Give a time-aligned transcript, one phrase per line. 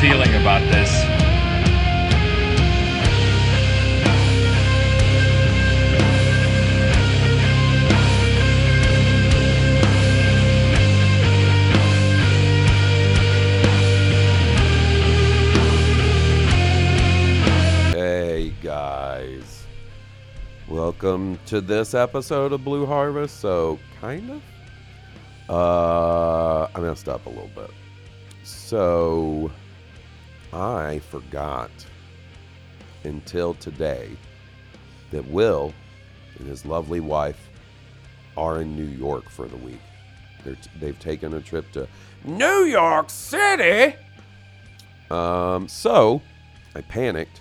[0.00, 0.88] Feeling about this.
[17.92, 19.66] Hey guys,
[20.68, 23.40] welcome to this episode of Blue Harvest.
[23.40, 24.42] So, kind of.
[25.50, 27.72] Uh, I messed up a little bit.
[28.44, 29.50] So,
[30.52, 31.70] I forgot
[33.04, 34.10] until today
[35.10, 35.72] that Will
[36.38, 37.48] and his lovely wife
[38.36, 39.80] are in New York for the week.
[40.44, 41.88] They're t- they've taken a trip to
[42.24, 43.96] New York City.
[45.10, 46.22] Um, so
[46.74, 47.40] I panicked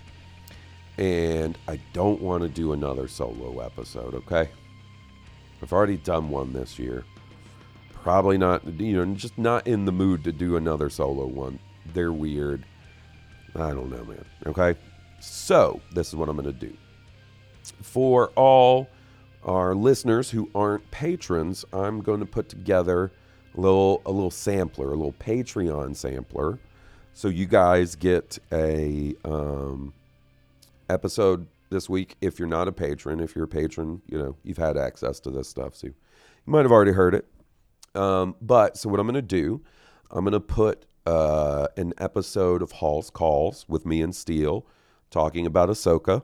[0.98, 4.50] and I don't want to do another solo episode, okay?
[5.62, 7.06] I've already done one this year.
[7.94, 11.60] Probably not, you know, just not in the mood to do another solo one.
[11.94, 12.66] They're weird.
[13.58, 14.26] I don't know, man.
[14.46, 14.76] Okay?
[15.20, 16.76] So, this is what I'm going to do.
[17.82, 18.88] For all
[19.44, 23.12] our listeners who aren't patrons, I'm going to put together
[23.56, 26.60] a little a little sampler, a little Patreon sampler.
[27.14, 29.94] So you guys get a um,
[30.90, 33.20] episode this week if you're not a patron.
[33.20, 35.76] If you're a patron, you know, you've had access to this stuff.
[35.76, 35.96] So you
[36.46, 37.26] might have already heard it.
[37.96, 39.62] Um, but so what I'm going to do,
[40.12, 44.66] I'm going to put uh, an episode of Hall's Calls with me and Steele
[45.10, 46.24] talking about Ahsoka.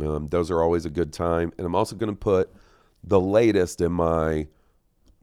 [0.00, 1.52] Um, those are always a good time.
[1.58, 2.50] And I'm also going to put
[3.04, 4.46] the latest in my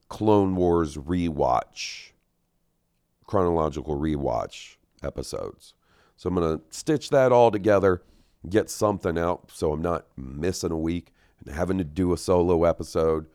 [0.09, 2.11] Clone Wars rewatch,
[3.25, 5.73] chronological rewatch episodes.
[6.15, 8.03] So I'm going to stitch that all together,
[8.47, 12.63] get something out so I'm not missing a week and having to do a solo
[12.63, 13.25] episode.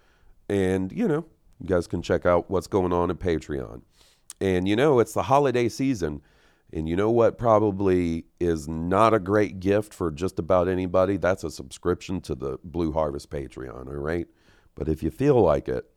[0.48, 1.24] And, you know,
[1.60, 3.82] you guys can check out what's going on at Patreon.
[4.42, 6.20] And, you know, it's the holiday season.
[6.72, 11.16] And you know what probably is not a great gift for just about anybody?
[11.16, 14.26] That's a subscription to the Blue Harvest Patreon, all right?
[14.74, 15.88] But if you feel like it,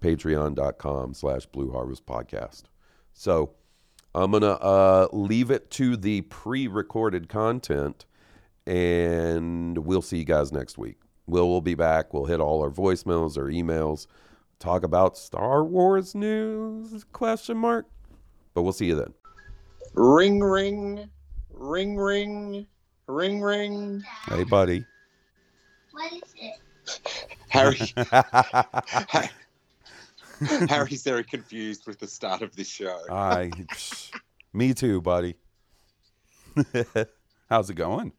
[0.00, 2.62] patreon.com slash Blue Harvest Podcast.
[3.12, 3.50] So
[4.14, 8.06] I'm going to uh, leave it to the pre-recorded content,
[8.66, 10.96] and we'll see you guys next week.
[11.26, 12.14] Will will be back.
[12.14, 14.06] We'll hit all our voicemails our emails,
[14.58, 17.86] talk about Star Wars news, question mark.
[18.54, 19.14] But we'll see you then.
[19.94, 21.08] Ring ring,
[21.50, 22.66] ring ring,
[23.06, 24.02] ring ring.
[24.28, 24.84] Hey, buddy.
[25.92, 26.60] What is it?
[27.48, 27.80] Harry,
[30.68, 33.00] Harry's very confused with the start of this show.
[33.10, 33.50] I,
[34.52, 35.36] me too, buddy.
[37.48, 38.12] How's it going?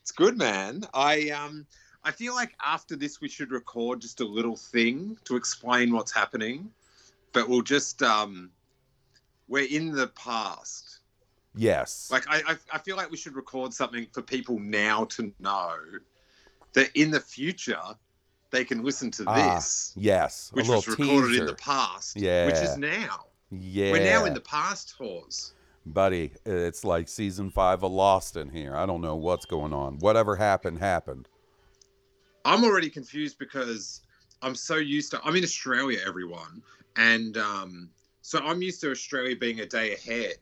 [0.00, 0.84] It's good, man.
[0.92, 1.66] I um,
[2.04, 6.12] I feel like after this we should record just a little thing to explain what's
[6.12, 6.70] happening,
[7.32, 8.50] but we'll just um,
[9.48, 10.98] we're in the past.
[11.54, 12.08] Yes.
[12.10, 15.74] Like I, I, feel like we should record something for people now to know
[16.72, 17.82] that in the future
[18.50, 20.50] they can listen to Ah, this, yes.
[20.54, 21.40] which was recorded teaser.
[21.42, 22.46] in the past, Yeah.
[22.46, 23.26] which is now.
[23.50, 23.92] Yeah.
[23.92, 25.52] We're now in the past, Hawes.
[25.84, 28.74] Buddy, it's like season five of Lost in here.
[28.74, 29.98] I don't know what's going on.
[29.98, 31.28] Whatever happened, happened.
[32.44, 34.02] I'm already confused because
[34.42, 35.20] I'm so used to.
[35.24, 36.62] I'm in Australia, everyone,
[36.96, 37.90] and um,
[38.22, 40.38] so I'm used to Australia being a day ahead.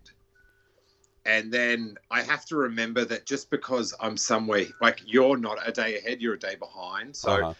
[1.26, 5.70] And then I have to remember that just because I'm somewhere like you're not a
[5.70, 7.14] day ahead, you're a day behind.
[7.14, 7.54] So Uh-huh.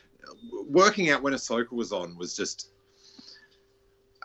[0.69, 2.71] working out when a Ahsoka was on was just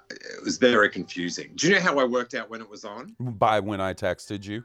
[0.10, 1.52] it was very confusing.
[1.56, 3.16] Do you know how I worked out when it was on?
[3.20, 4.64] By when I texted you.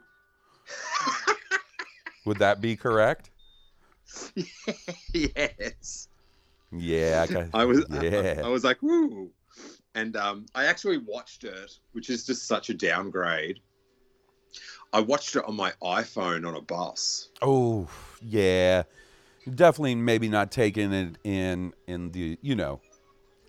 [2.25, 3.31] Would that be correct?
[5.13, 6.07] yes.
[6.71, 7.25] Yeah.
[7.27, 8.41] I, got- I was Yeah.
[8.43, 9.31] I, was like, woo.
[9.95, 13.59] And um, I actually watched it, which is just such a downgrade.
[14.93, 17.29] I watched it on my iPhone on a bus.
[17.41, 17.87] Oh,
[18.21, 18.83] yeah.
[19.49, 22.79] Definitely maybe not taking it in in the, you know,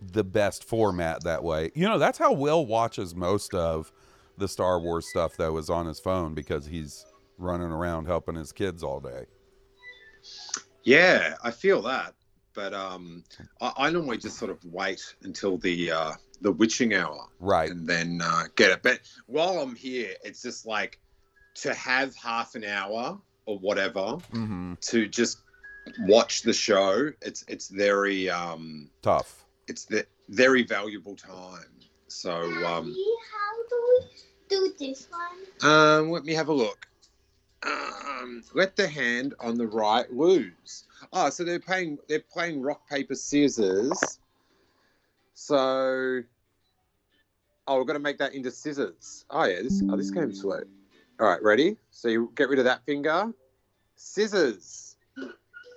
[0.00, 1.70] the best format that way.
[1.74, 3.92] You know, that's how Will watches most of
[4.38, 7.04] the Star Wars stuff though is on his phone because he's
[7.38, 9.26] running around helping his kids all day.
[10.84, 12.14] Yeah, I feel that.
[12.54, 13.24] But um,
[13.60, 17.70] I, I normally just sort of wait until the uh, the witching hour Right.
[17.70, 18.82] and then uh, get it.
[18.82, 20.98] But while I'm here, it's just like
[21.56, 24.80] to have half an hour or whatever Mhm.
[24.90, 25.38] to just
[26.00, 27.10] watch the show.
[27.22, 29.44] It's it's very um, Tough.
[29.68, 31.72] it's the very valuable time.
[32.08, 34.06] So um, Daddy, how do we
[34.48, 35.70] do this one?
[35.70, 36.86] um, let me have a look.
[37.64, 40.84] Um, let the hand on the right lose.
[41.12, 44.18] Oh, so they're playing they're playing rock paper scissors.
[45.34, 46.22] So,
[47.66, 49.24] oh, we're gonna make that into scissors.
[49.30, 50.60] Oh yeah, this oh this game's slow.
[51.20, 51.76] All right, ready?
[51.90, 53.32] So you get rid of that finger.
[53.96, 54.96] Scissors,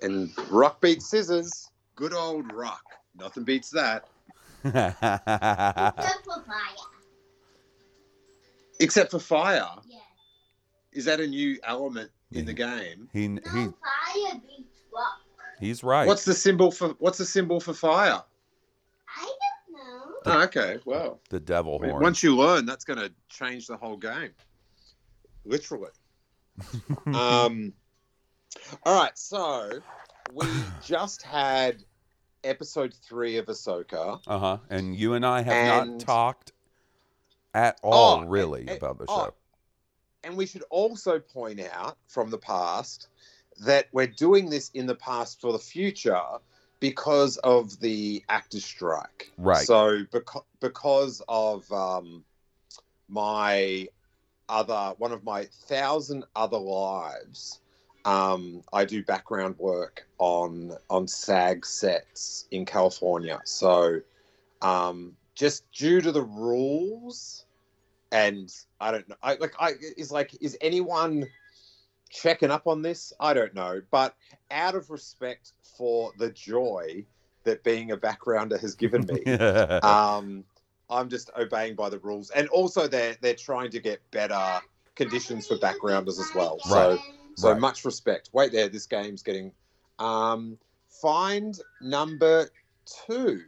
[0.01, 1.69] and rock beats scissors.
[1.95, 2.83] Good old rock.
[3.17, 4.05] Nothing beats that.
[4.65, 6.85] Except for fire.
[8.79, 9.67] Except for fire.
[9.87, 9.99] Yeah.
[10.95, 13.09] Is that a new element in the game?
[13.13, 15.19] he he No, fire beats rock.
[15.59, 16.07] he's right.
[16.07, 18.21] What's the symbol for What's the symbol for fire?
[19.18, 20.13] I don't know.
[20.25, 22.01] Oh, okay, well, the devil horn?
[22.01, 24.31] once you learn, that's going to change the whole game,
[25.45, 25.92] literally.
[27.07, 27.74] um,
[28.83, 29.69] all right, so
[30.33, 30.47] we
[30.83, 31.83] just had
[32.44, 34.19] episode three of Ahsoka.
[34.27, 34.57] Uh huh.
[34.69, 36.51] And you and I have And- not talked
[37.53, 39.33] at all, Oh, really, eh, about the oh, show.
[40.25, 43.10] And we should also point out from the past
[43.60, 46.19] that we're doing this in the past for the future
[46.80, 49.31] because of the actors strike.
[49.38, 49.66] Right.
[49.66, 52.25] So because because of um,
[53.07, 53.88] my
[54.50, 57.62] other one of my thousand other lives,
[58.04, 63.39] um, I do background work on on SAG sets in California.
[63.45, 64.01] So
[64.63, 67.44] um, just due to the rules
[68.15, 69.15] and I don't know.
[69.21, 71.27] I like I is like is anyone
[72.09, 73.12] checking up on this?
[73.19, 74.15] I don't know, but
[74.51, 77.06] out of respect for the joy
[77.44, 79.23] that being a backgrounder has given me,
[79.83, 80.45] um,
[80.89, 84.61] I'm just obeying by the rules, and also they're they're trying to get better
[84.95, 86.59] conditions for backgrounders as well.
[86.61, 87.00] So Right.
[87.35, 87.59] so Right.
[87.59, 88.29] much respect.
[88.31, 89.51] Wait there, this game's getting.
[90.00, 90.57] Um,
[91.01, 92.50] find number
[93.07, 93.41] two.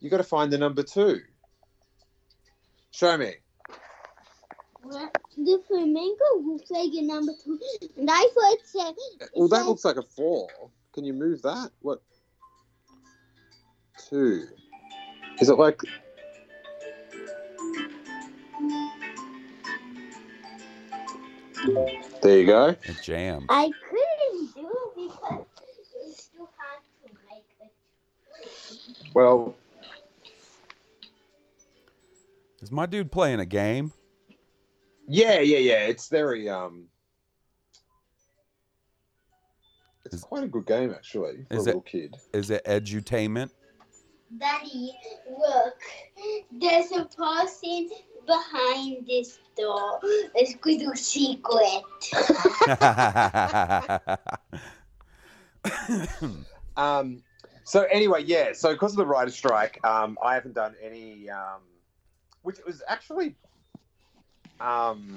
[0.00, 1.20] You got to find the number two.
[2.92, 3.34] Show me.
[4.84, 7.58] Well, the flamingo looks like a number two.
[7.96, 8.94] And I thought it said.
[9.34, 10.48] Well, that said- looks like a four.
[10.92, 11.70] Can you move that?
[11.80, 12.00] What?
[14.08, 14.46] Two.
[15.40, 15.80] Is it like?
[22.22, 22.68] There you go.
[22.68, 23.46] It jammed.
[23.48, 25.44] I couldn't do it because
[26.06, 29.12] it's too hard to make it.
[29.14, 29.54] Well,
[32.60, 33.92] Is my dude playing a game?
[35.06, 35.86] yeah, yeah, yeah.
[35.86, 36.86] It's very um.
[40.04, 42.16] It's Is- quite a good game actually for Is a it- little kid.
[42.32, 43.50] Is it edutainment?
[44.38, 44.92] Daddy,
[45.38, 45.74] look.
[46.52, 47.88] There's a person
[48.26, 50.00] behind this door.
[50.34, 51.82] It's good to secret.
[56.76, 57.22] Um,
[57.64, 58.52] so anyway, yeah.
[58.52, 61.60] So because of the writer strike, um, I haven't done any, um,
[62.48, 63.34] which was actually
[64.58, 65.14] um,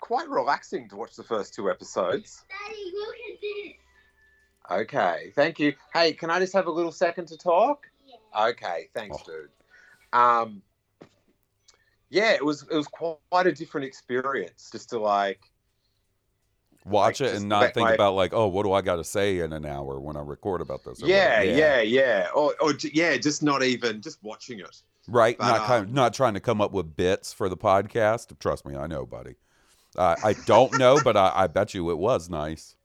[0.00, 2.44] quite relaxing to watch the first two episodes.
[2.50, 4.80] Daddy, look at this.
[4.82, 5.72] Okay, thank you.
[5.94, 7.86] Hey, can I just have a little second to talk?
[8.06, 8.48] Yeah.
[8.48, 9.24] Okay, thanks, Oh.
[9.32, 9.48] dude.
[10.12, 10.60] Um,
[12.10, 15.40] yeah, it was it was quite a different experience just to like
[16.84, 19.04] Watch Like, it and not think my- about like, oh, what do I got to
[19.04, 21.02] say in an hour when I record about this?
[21.02, 24.82] or yeah, yeah, yeah, or, or yeah, just not even just watching it.
[25.08, 25.36] Right.
[25.38, 28.38] But, not kind um, not trying to come up with bits for the podcast.
[28.38, 29.36] Trust me, I know, buddy.
[29.96, 32.76] Uh, I don't know, but I, I bet you it was nice.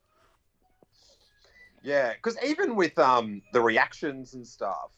[1.84, 4.90] Yeah, because even with um the reactions and stuff,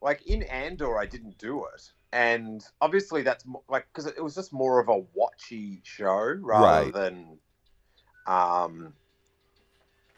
[0.00, 4.36] like in Andor, I didn't do it, and obviously that's mo- like because it was
[4.36, 6.94] just more of a watchy show rather Right.
[6.94, 7.38] than,
[8.28, 8.94] um,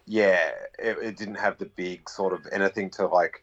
[0.04, 3.42] yeah, it, it didn't have the big sort of anything to like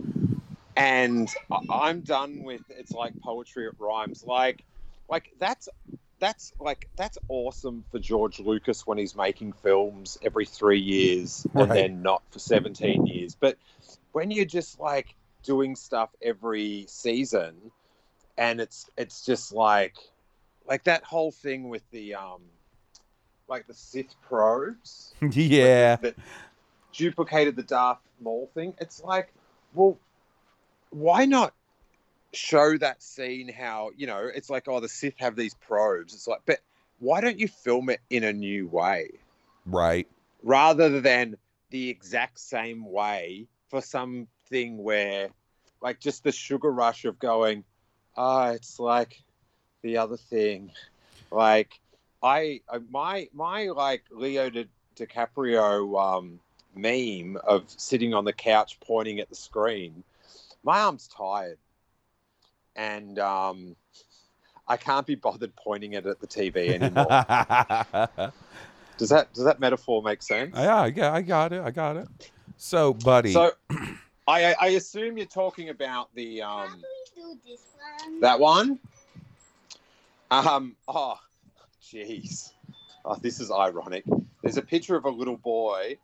[0.75, 1.29] and
[1.69, 4.23] I'm done with it's like poetry it rhymes.
[4.25, 4.63] Like,
[5.09, 5.69] like that's
[6.23, 11.69] that's like that's awesome for George Lucas when he's making films every three years and
[11.69, 13.35] then not for 17 years.
[13.37, 13.57] But
[14.13, 17.55] when you're just like doing stuff every season,
[18.37, 19.97] and it's it's just like
[20.65, 22.41] like that whole thing with the um
[23.49, 25.97] like the Sith probes yeah.
[25.97, 26.15] that
[26.93, 28.73] duplicated the Darth Maul thing.
[28.79, 29.33] It's like,
[29.73, 29.97] well,
[30.89, 31.53] why not
[32.33, 36.13] show that scene how, you know, it's like, oh, the Sith have these probes.
[36.13, 36.59] It's like, but
[36.99, 39.09] why don't you film it in a new way
[39.65, 40.07] Right.
[40.41, 41.37] rather than
[41.69, 45.29] the exact same way for something where,
[45.81, 47.63] like, just the sugar rush of going,
[48.15, 49.21] ah, it's like
[49.81, 50.71] the other thing.
[51.31, 51.79] Like,
[52.21, 56.39] I, I my, my, like, Leo Di- DiCaprio um,
[56.75, 60.03] meme of sitting on the couch pointing at the screen,
[60.63, 61.57] my arm's tired.
[62.75, 63.75] And um,
[64.67, 67.07] I can't be bothered pointing it at the TV anymore.
[68.97, 70.55] does that does that metaphor make sense?
[70.55, 71.61] I got, I got it.
[71.61, 72.07] I got it.
[72.57, 73.33] So, buddy.
[73.33, 73.51] So,
[74.27, 76.81] I I assume you're talking about the um
[77.15, 77.61] do we do this
[78.05, 78.19] one?
[78.21, 78.79] that one.
[80.31, 80.75] Um.
[80.87, 81.19] Oh,
[81.81, 82.51] jeez.
[83.05, 84.05] Oh, this is ironic.
[84.41, 85.97] There's a picture of a little boy,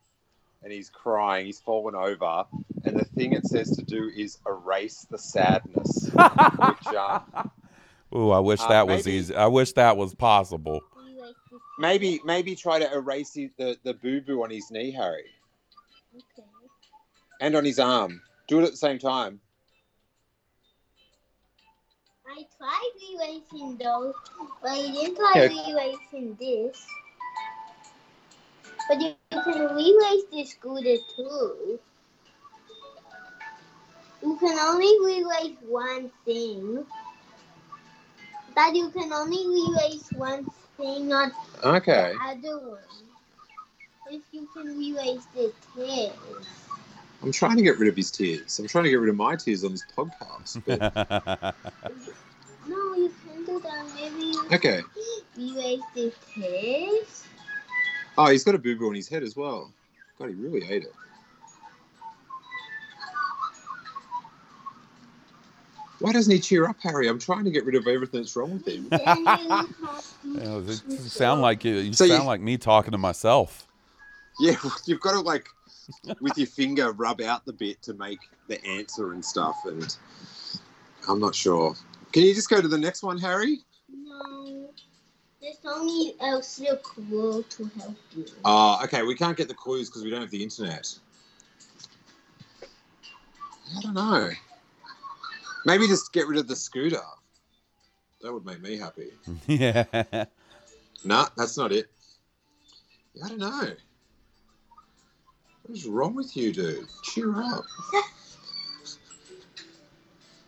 [0.63, 1.45] and he's crying.
[1.45, 2.45] He's fallen over,
[2.83, 6.05] and the thing it says to do is erase the sadness.
[6.11, 7.19] which uh,
[8.15, 9.35] Ooh, I wish uh, that was easy.
[9.35, 10.81] I wish that was possible.
[10.95, 14.69] We like this maybe maybe try to erase the the, the boo boo on his
[14.71, 15.25] knee, Harry,
[16.15, 16.47] Okay.
[17.41, 18.21] and on his arm.
[18.47, 19.39] Do it at the same time.
[22.27, 24.13] I tried erasing those,
[24.61, 25.71] but I didn't try Yeah.
[25.73, 26.85] erasing this.
[28.89, 31.79] But you can erase the scooter too.
[34.23, 36.85] You can only erase one thing.
[38.55, 40.45] But you can only erase one
[40.77, 41.31] thing, not
[41.63, 42.13] Okay.
[42.13, 42.79] the other one.
[44.11, 46.47] If you can erase the tears.
[47.21, 48.59] I'm trying to get rid of his tears.
[48.59, 50.61] I'm trying to get rid of my tears on this podcast.
[50.65, 50.81] But
[52.67, 53.85] No, you can do that.
[53.95, 54.81] Maybe you okay.
[55.37, 57.25] erase the tears.
[58.21, 59.71] Oh, he's got a boo boo on his head as well.
[60.19, 60.93] God, he really ate it.
[65.99, 67.07] Why doesn't he cheer up, Harry?
[67.07, 68.89] I'm trying to get rid of everything that's wrong with him.
[68.89, 72.27] Then you have You to know, it choose sound like you, you So you- sound
[72.27, 73.65] like me talking to myself.
[74.37, 75.47] Yeah, you've got to like
[76.19, 79.55] with your finger rub out the bit to make the answer and stuff.
[79.65, 79.95] And
[81.07, 81.73] I'm not sure.
[82.11, 83.59] Can you just go to the next one, Harry?
[85.41, 86.15] No, there's only
[86.69, 88.25] a clue to help you.
[88.43, 89.03] Oh, okay.
[89.03, 90.97] We can't get the clues because we don't have the internet.
[93.77, 94.29] I don't know.
[95.65, 97.01] Maybe just get rid of the scooter.
[98.21, 99.11] That would make me happy.
[99.47, 100.25] yeah.
[101.05, 101.89] Nah, that's not it.
[103.23, 103.71] I don't know.
[105.63, 106.87] What is wrong with you, dude?
[107.03, 107.63] Cheer up.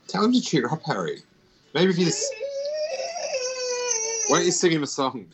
[0.07, 1.21] Tell him to cheer up, Harry.
[1.73, 2.33] Maybe if you just.
[4.31, 5.25] Why don't you sing him a song?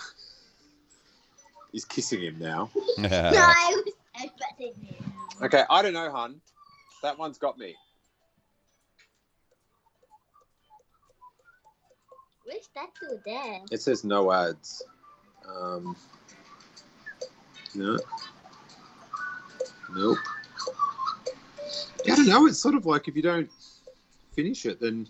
[1.72, 2.72] He's kissing him now.
[2.98, 5.44] No, I was expecting it.
[5.44, 6.42] Okay, I don't know, hun.
[7.04, 7.76] That one's got me.
[12.44, 13.60] Where's that do there?
[13.70, 14.82] It says no ads.
[15.48, 15.96] Um,
[17.76, 18.00] No.
[19.94, 20.18] Nope.
[22.04, 22.48] Yeah, I don't know.
[22.48, 23.52] It's sort of like if you don't
[24.34, 25.08] finish it, then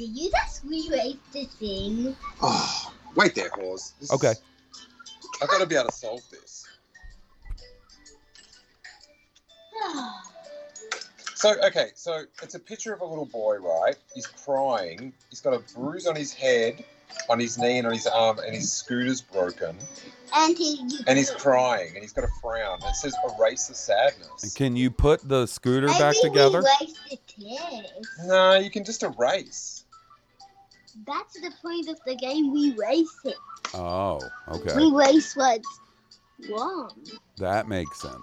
[0.00, 2.16] Did you just rewrite the thing?
[2.40, 3.92] oh, wait there, horse.
[4.10, 4.30] Okay.
[4.30, 4.40] is-
[5.42, 6.66] I've got to be able to solve this.
[11.34, 13.96] So okay, so it's a picture of a little boy, right?
[14.14, 15.12] He's crying.
[15.28, 16.82] He's got a bruise on his head,
[17.28, 19.76] on his knee, and on his arm, and his scooter's broken.
[20.34, 22.78] and he, And he's crying, and he's got a frown.
[22.86, 26.60] It says "Erase the sadness." Can you put the scooter I back think together?
[26.62, 28.26] rewrite the test.
[28.26, 29.79] No, you can just erase.
[31.06, 32.52] That's the point of the game.
[32.52, 33.34] We race it.
[33.74, 34.76] Oh, okay.
[34.76, 35.80] We race what's
[36.50, 36.90] wrong.
[37.38, 38.14] That makes sense.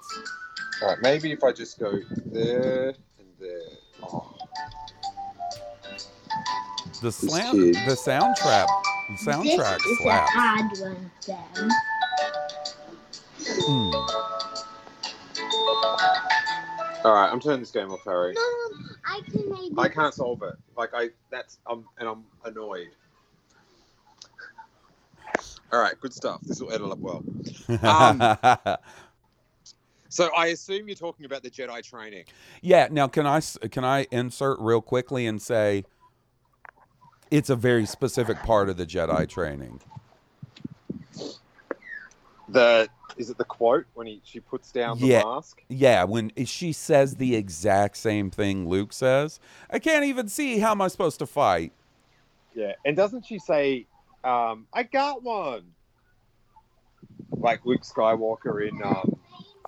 [0.82, 3.60] All right, maybe if I just go there and there.
[4.04, 4.36] Oh,
[7.02, 7.76] The slam, kid.
[7.88, 8.68] the soundtrack,
[9.10, 10.32] the soundtrack this is a slaps.
[10.34, 11.70] hard one, Sam.
[13.40, 14.37] Hmm.
[17.08, 18.34] All right, I'm turning this game off, Harry.
[18.34, 19.74] Mom, I can maybe.
[19.78, 20.56] I can't solve it.
[20.76, 22.90] Like I, that's um, and I'm annoyed.
[25.72, 26.42] All right, good stuff.
[26.44, 27.24] This will edit up well.
[27.84, 28.78] Um,
[30.10, 32.26] So I assume you're talking about the Jedi training.
[32.62, 32.90] yeah.
[32.92, 35.86] Now, can I s- can I insert real quickly and say
[37.32, 39.80] it's a very specific part of the Jedi training.
[42.50, 45.24] The is it the quote when he she puts down the Yeah.
[45.24, 45.62] mask?
[45.70, 50.72] Yeah, when she says the exact same thing Luke says, I can't even see how
[50.72, 51.74] am I supposed to fight.
[52.56, 53.88] Yeah, and doesn't she say,
[54.24, 55.74] um, "I got one"?
[57.32, 58.82] Like Luke Skywalker in.
[58.82, 59.20] Um,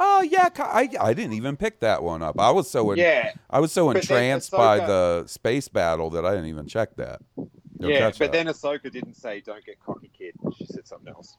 [0.01, 2.39] Oh yeah, I I didn't even pick that one up.
[2.39, 6.47] I was so yeah, I was so entranced by the space battle that I didn't
[6.47, 7.21] even check that.
[7.35, 7.47] Or
[7.89, 8.31] yeah, but that.
[8.31, 11.37] then Ahsoka didn't say, "Don't get cocky, kid." She said something else.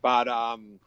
[0.00, 0.80] But um,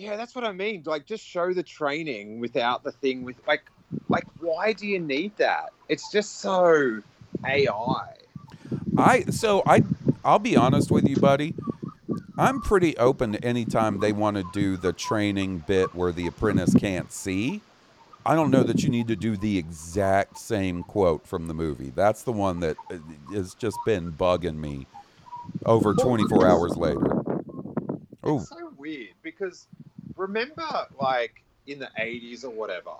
[0.00, 0.82] yeah, that's what I mean.
[0.86, 3.64] Like, just show the training without the thing with like,
[4.08, 5.72] like, why do you need that?
[5.88, 7.02] It's just so
[7.44, 8.14] AI.
[8.96, 9.82] I so I
[10.24, 11.54] I'll be honest with you, buddy.
[12.38, 16.26] I'm pretty open to any time they want to do the training bit where the
[16.26, 17.60] apprentice can't see.
[18.24, 21.92] I don't know that you need to do the exact same quote from the movie.
[21.94, 22.96] That's the one that uh,
[23.32, 24.86] has just been bugging me
[25.66, 27.22] over 24 hours later.
[28.22, 29.66] Oh, It's so weird because
[30.20, 32.92] remember, like in the '80s or whatever,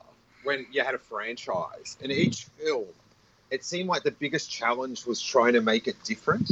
[0.42, 2.87] when you had a franchise, and each film,
[3.50, 6.50] it seemed like the biggest challenge was trying to make it different.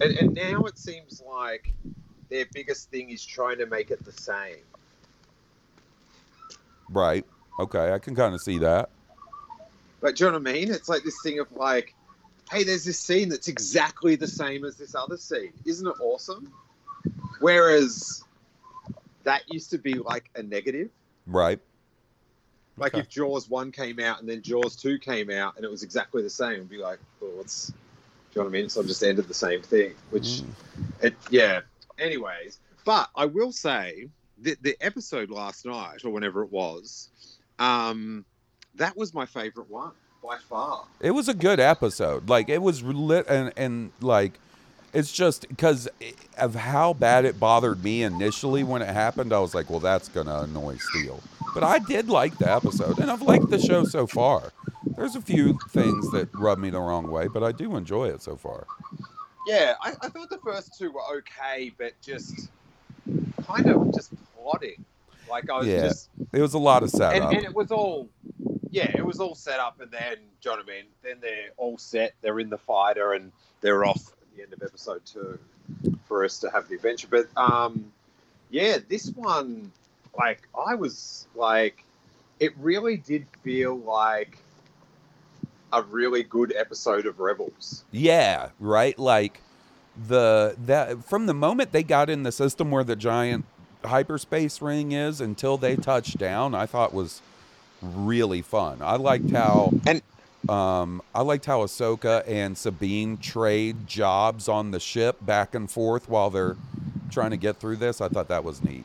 [0.00, 1.72] And, and now it seems like
[2.28, 4.56] their biggest thing is trying to make it the same.
[6.90, 7.24] right.
[7.58, 8.90] Okay, I can kind of see that.
[10.02, 10.70] Like, do you know what I mean?
[10.70, 11.94] It's like this thing of like,
[12.50, 15.52] hey, there's this scene that's exactly the same as this other scene.
[15.64, 16.52] Isn't it awesome?
[17.40, 18.22] Whereas
[19.26, 20.88] that used to be like a negative.
[21.26, 21.58] Right.
[22.78, 23.00] Like Okay.
[23.00, 26.22] if Jaws one came out and then Jaws two came out and it was exactly
[26.22, 27.74] the same, it'd be like, well, what's, do
[28.34, 28.68] you know what I mean?
[28.68, 30.46] So I just ended the same thing, which, Mm.
[31.02, 31.60] it, yeah.
[31.98, 34.08] Anyways, but I will say
[34.42, 37.08] that the episode last night or whenever it was,
[37.58, 38.24] um,
[38.76, 40.84] that was my favorite one by far.
[41.00, 42.28] It was a good episode.
[42.28, 44.38] Like it was lit and and like
[44.96, 45.88] it's just because
[46.38, 49.30] of how bad it bothered me initially when it happened.
[49.30, 51.20] I was like, well, that's gonna annoy Steele.
[51.52, 54.52] But I did like the episode, and I've liked the show so far.
[54.96, 58.22] There's a few things that rub me the wrong way, but I do enjoy it
[58.22, 58.66] so far.
[59.46, 62.48] Yeah, I, I thought the first two were okay, but just
[63.46, 64.82] kind of just plotting.
[65.28, 65.88] Like I was Yeah.
[65.88, 67.32] just It was a lot of and, setup.
[67.34, 68.08] and it was all
[68.70, 71.16] yeah it was all set up and then do you know what i mean then
[71.20, 73.30] they're all set they're in the fighter and
[73.60, 75.38] they're off the end of episode two
[76.06, 77.92] for us to have the adventure but um
[78.50, 79.70] yeah this one
[80.18, 81.84] like i was like
[82.38, 84.38] it really did feel like
[85.72, 88.96] a really good episode of rebels Yeah, right.
[88.98, 89.40] Like
[90.08, 93.44] the that from the moment they got in the system where the giant
[93.84, 97.20] hyperspace ring is until they touched down, I thought was
[97.82, 98.78] really fun.
[98.80, 100.02] I liked how And-
[100.48, 106.08] um I liked how Ahsoka and Sabine trade jobs on the ship back and forth
[106.08, 106.56] while they're
[107.10, 108.00] trying to get through this.
[108.00, 108.84] I thought that was neat.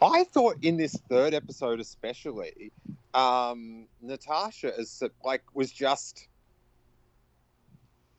[0.00, 2.70] I thought in this third episode, especially,
[3.14, 6.28] um, Natasha is like was just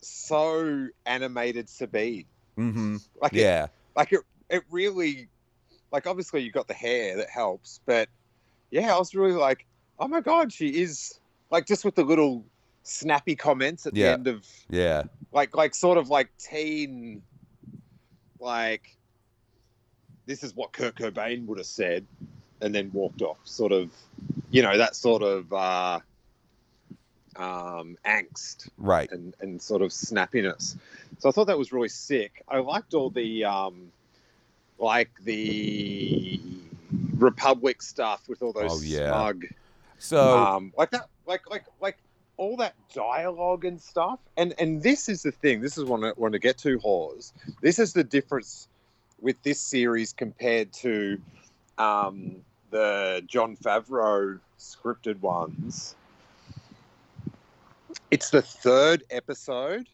[0.01, 2.25] so animated Sabine.
[2.57, 2.97] Mm-hmm.
[3.21, 3.67] Like it, Yeah.
[3.95, 5.27] like it, it really,
[5.91, 8.09] like obviously you got the hair that helps, but
[8.71, 9.65] yeah, I was really like,
[9.99, 11.18] oh my god, she is
[11.51, 12.45] like just with the little
[12.83, 14.07] snappy comments at Yeah.
[14.07, 15.03] the end of Yeah.
[15.31, 17.21] like like sort of like teen
[18.39, 18.95] like
[20.25, 22.05] this is what Kurt Cobain would have said,
[22.61, 23.39] and then walked off.
[23.45, 23.89] Sort of,
[24.51, 25.99] you know, that sort of uh,
[27.35, 29.11] um, angst Right.
[29.11, 30.77] and, and sort of snappiness.
[31.17, 32.43] So I thought that was really sick.
[32.47, 33.91] I liked all the um,
[34.77, 36.39] like the
[37.17, 39.07] Republic stuff with all those Oh, yeah.
[39.09, 39.45] smug
[39.99, 41.97] So um, like that, like like like
[42.37, 44.19] all that dialogue and stuff.
[44.37, 45.61] And and this is the thing.
[45.61, 47.33] This is what I want to get to, Hawes.
[47.61, 48.67] This is the difference
[49.21, 51.19] with this series compared to
[51.77, 52.37] um,
[52.71, 55.95] the Jon Favreau scripted ones.
[58.11, 59.87] It's the third episode,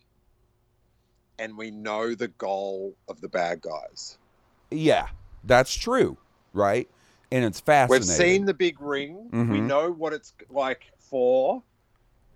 [1.39, 4.17] and we know the goal of the bad guys.
[4.71, 5.07] yeah,
[5.43, 6.17] that's true,
[6.53, 6.89] right?
[7.35, 8.07] And it's fascinating.
[8.07, 9.27] We've seen the big ring.
[9.33, 9.67] We Mhm.
[9.67, 11.61] know what it's like for.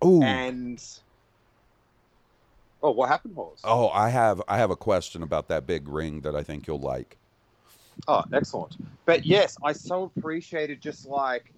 [0.04, 0.22] Ooh.
[0.24, 0.82] and
[2.84, 3.60] oh, what happened, Hawes?
[3.64, 6.80] Oh, I have I have a question about that big ring that I think you'll
[6.80, 7.18] like.
[8.08, 8.76] Oh, excellent.
[9.06, 11.52] But yes, I so appreciated just like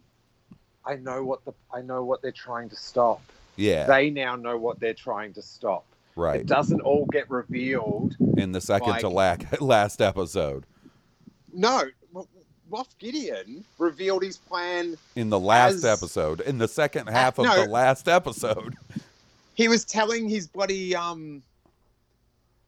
[0.85, 3.21] I know what the I know what they're trying to stop.
[3.57, 5.85] Yeah, They now know what they're trying to stop.
[6.15, 6.41] right.
[6.41, 8.15] It doesn't all get revealed.
[8.37, 10.65] In the second to lack, last episode.
[11.53, 11.83] No,
[12.71, 14.97] Moff Gideon revealed his plan.
[15.15, 17.63] In the last As- episode, in the second half of no.
[17.63, 18.75] the last episode.
[19.53, 21.43] He was telling his bloody um,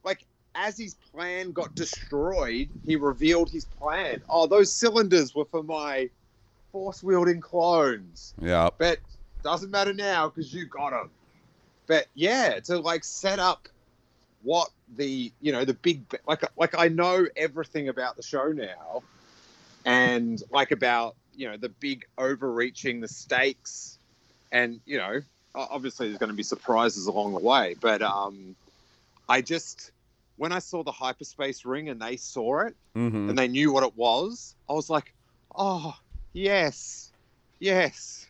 [0.03, 4.21] like as his plan got destroyed, he revealed his plan.
[4.29, 6.09] Oh, those cylinders were for my
[6.71, 8.33] force wielding clones.
[8.39, 8.69] Yeah.
[8.77, 8.99] but
[9.43, 11.09] doesn't matter now because you got them.
[11.87, 13.67] But yeah, to like set up
[14.43, 19.03] what the you know the big like like I know everything about the show now,
[19.85, 23.97] and like about you know the big overreaching, the stakes,
[24.51, 25.21] and you know
[25.55, 27.75] obviously there's going to be surprises along the way.
[27.79, 28.55] But um,
[29.29, 29.91] I just
[30.37, 33.83] when I saw the hyperspace ring and they saw it hmm and they knew what
[33.83, 35.13] it was, I was like,
[35.55, 35.95] oh
[36.33, 37.11] yes,
[37.59, 38.27] yes.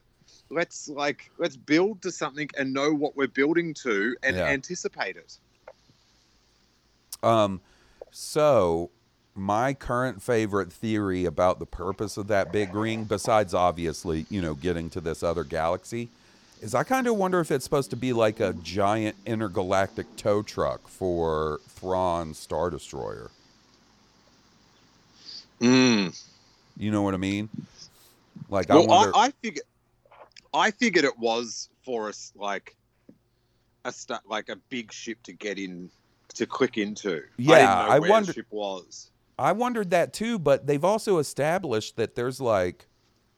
[0.49, 4.47] Let's like let's build to something and know what we're building to and Yeah.
[4.47, 5.37] anticipate it.
[7.23, 7.61] Um,
[8.11, 8.91] so
[9.35, 14.53] my current favorite theory about the purpose of that big ring, besides obviously, you know,
[14.53, 16.09] getting to this other galaxy,
[16.61, 20.41] is I kind of wonder if it's supposed to be like a giant intergalactic tow
[20.43, 23.31] truck for Thrawn's Star Destroyer.
[25.59, 26.19] Mm.
[26.77, 27.49] You know what I mean?
[28.49, 29.11] Like I wonder.
[29.15, 29.65] I, I figured,
[30.53, 32.75] I figured it was for us like
[33.85, 35.89] a stu like a big ship to get in
[36.35, 37.17] to click into.
[37.17, 39.09] I Yeah, I where wonder- the ship was.
[39.37, 42.87] I wondered that too, but they've also established that there's like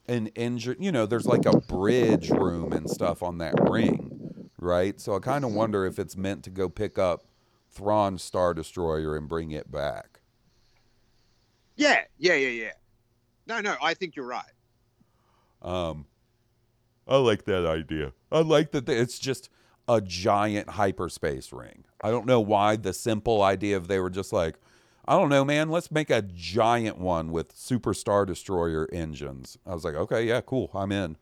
[0.06, 5.00] an engine, you know, there's like a bridge room and stuff on that ring, right?
[5.00, 7.24] So I kind of wonder if it's meant to go pick up
[7.70, 10.20] Thrawn's Star Destroyer and bring it back.
[11.76, 12.72] Yeah, yeah, yeah, yeah.
[13.46, 14.44] No, no, I think you're right.
[15.62, 16.06] Um,
[17.06, 18.12] I like that idea.
[18.32, 19.48] I like that it's just
[19.88, 21.84] a giant hyperspace ring.
[22.02, 24.56] I don't know why the simple idea of they were just like,
[25.08, 29.56] I don't know, man, let's make a giant one with Super Star Destroyer engines.
[29.64, 31.16] I was like, okay, yeah, cool, I'm in.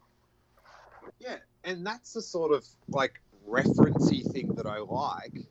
[1.18, 5.46] Yeah, and that's the sort of like referencey thing that I like.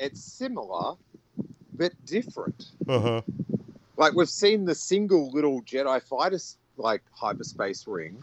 [0.00, 0.96] It's similar,
[1.74, 2.66] but different.
[2.88, 3.22] Uh huh.
[3.96, 6.38] Like we've seen the single little Jedi fighter
[6.76, 8.22] like hyperspace ring,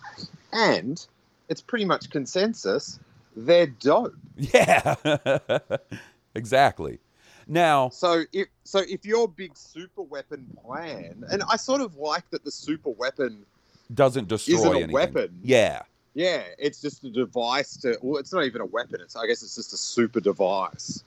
[0.51, 1.05] and
[1.49, 2.99] it's pretty much consensus.
[3.35, 4.15] They're dope.
[4.37, 4.95] Yeah,
[6.35, 6.99] exactly.
[7.47, 12.29] Now, So if so, if your big super weapon plan, and I sort of like
[12.31, 13.45] that the super weapon
[13.93, 14.93] doesn't destroy isn't a anything.
[14.93, 15.39] weapon.
[15.43, 17.97] Yeah, Yeah, it's just a device to.
[18.01, 18.99] Well, it's not even a weapon.
[19.01, 21.03] It's I guess it's just a super device.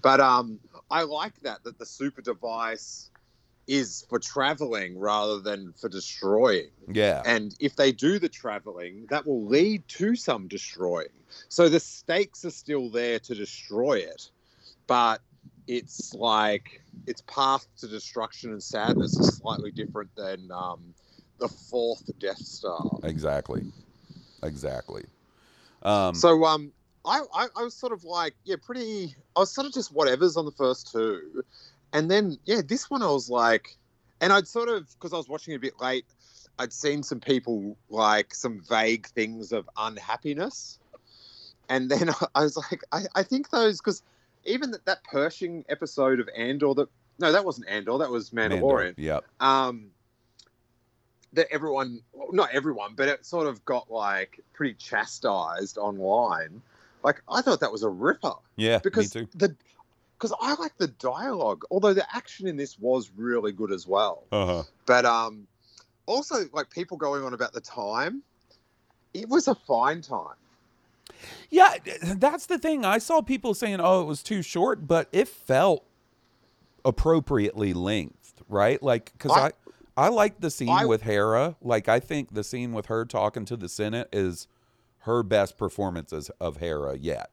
[0.00, 0.58] But um,
[0.90, 3.10] I like that that the super device
[3.68, 6.70] is for traveling rather than for destroying.
[6.88, 11.06] yeah, And if they do the traveling, that will lead to some destroying.
[11.48, 14.30] So the stakes are still there to destroy it,
[14.88, 15.20] but
[15.66, 20.94] it's like its path to destruction and sadness is slightly different than um,
[21.38, 22.98] the fourth Death Star.
[23.02, 23.64] exactly,
[24.42, 25.04] exactly.
[25.82, 26.72] Um, So um,
[27.04, 29.14] I, I I was sort of like yeah, pretty.
[29.36, 31.42] I was sort of just whatever's on the first two,
[31.92, 33.76] and then yeah, this one I was like,
[34.20, 36.06] and I'd sort of because I was watching it a bit late,
[36.58, 40.78] I'd seen some people like some vague things of unhappiness,
[41.68, 44.02] and then I was like, I, I think those because
[44.44, 48.94] even that, that Pershing episode of Andor that no that wasn't Andor that was Mandalorian
[48.96, 49.24] Yep.
[49.40, 49.90] um
[51.32, 56.60] that everyone well, not everyone but it sort of got like pretty chastised online
[57.02, 59.28] like i thought that was a ripper Yeah, because me too.
[59.34, 59.56] the
[60.18, 64.22] because I like the dialogue, although the action in this was really good as well.
[64.30, 64.62] Uh huh.
[64.86, 65.48] But um,
[66.06, 68.22] also like people going on about the time,
[69.14, 70.36] it was a fine time.
[71.50, 72.84] Yeah, that's the thing.
[72.84, 75.84] I saw people saying, "Oh, it was too short," but it felt
[76.84, 78.82] appropriately length, right?
[78.82, 79.52] Like because I, I-
[79.94, 81.56] I, like the scene I- with Hera.
[81.60, 84.46] Like I think the scene with her talking to the Senate is
[85.00, 87.30] her best performances of Hera yet.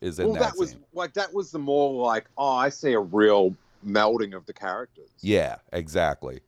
[0.00, 0.84] Is in well, that, that was scene.
[0.94, 5.10] like that was the more like oh, I see a real melding of the characters.
[5.20, 6.40] Yeah, exactly.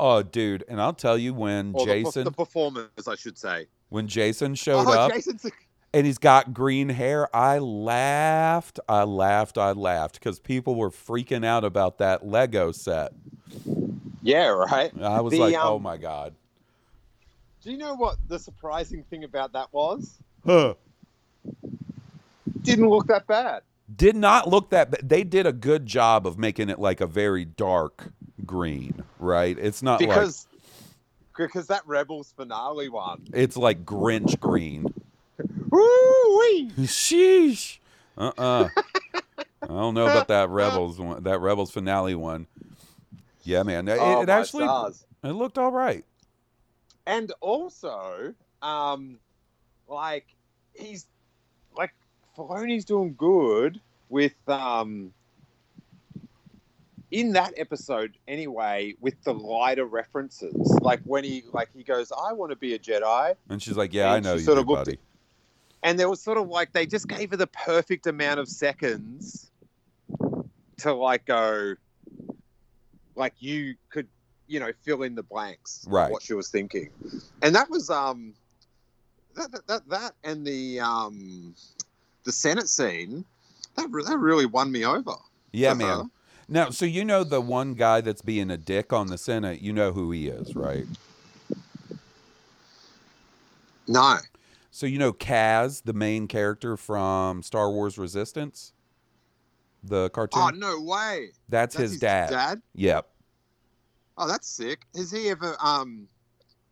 [0.00, 3.66] Oh, dude, and I'll tell you when Or the, Jacen the performers, I should say.
[3.90, 5.48] when Jacen oh, showed oh, up Jacen's
[5.94, 11.46] and he's got green hair, I laughed, I laughed, I laughed because people were freaking
[11.46, 13.12] out about that Lego set.
[14.22, 14.92] yeah, right.
[15.00, 16.34] I was The, like, oh um, my god.
[17.62, 20.20] Do you know what the surprising thing about that was?
[20.46, 20.74] Huh.
[22.62, 23.62] Didn't look that bad.
[23.94, 27.06] Did not look that ba- they did a good job of making it like a
[27.06, 28.12] very dark
[28.46, 29.58] green, right?
[29.58, 30.46] It's not like because
[31.36, 33.28] because that Rebels finale one.
[33.32, 34.94] it's like Grinch green.
[35.38, 36.70] Woo-wee!
[36.80, 37.78] Sheesh.
[38.16, 38.68] Uh-uh.
[39.62, 42.46] I don't know about that Rebels one, that Rebels finale one.
[43.42, 43.88] Yeah, man.
[43.88, 45.04] It, Oh, it actually stars.
[45.22, 46.04] it looked all right.
[47.06, 49.18] And also, um,
[49.88, 50.26] like
[50.74, 51.06] he's
[51.76, 51.94] like
[52.36, 55.12] Filoni's doing good with um
[57.10, 60.54] in that episode anyway with the lighter references.
[60.80, 63.34] Like when he like he goes, I want to be a Jedi.
[63.48, 64.98] And she's like, "Yeah, I know you, sort do, of looked buddy."
[65.84, 69.52] And there was sort of like they just gave her the perfect amount of seconds
[70.78, 71.74] to like go
[73.14, 74.08] like you could
[74.46, 76.10] you know fill in the blanks Right.
[76.10, 76.90] what she was thinking
[77.42, 78.34] and that was um
[79.36, 81.54] that that that, that and the um
[82.24, 83.24] the senate scene
[83.76, 85.14] that, that really won me over
[85.52, 86.10] Yeah, man.
[86.48, 89.72] Now, so you know the one guy that's being a dick on the Senate, you
[89.72, 90.86] know who he is, right?
[93.86, 94.18] no
[94.74, 98.72] So you know Kaz, the main character from Star Wars Resistance,
[99.84, 100.42] the cartoon.
[100.42, 102.30] oh no way that's, his, dad.
[102.30, 103.08] dad Yep.
[104.18, 106.08] oh that's sick has he ever um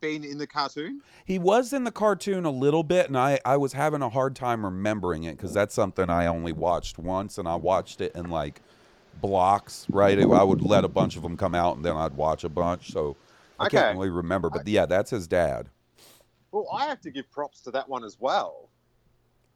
[0.00, 3.56] been in the cartoon He was in the cartoon a little bit, and I, I
[3.56, 7.46] was having a hard time remembering it because that's something I only watched once, and
[7.46, 8.62] I watched it in like
[9.20, 10.18] blocks, right?
[10.18, 12.90] I would let a bunch of them come out, and then I'd watch a bunch.
[12.90, 13.16] So
[13.60, 15.68] I can't really remember, but yeah, that's his dad.
[16.52, 18.68] Well, I have to give props to that one as well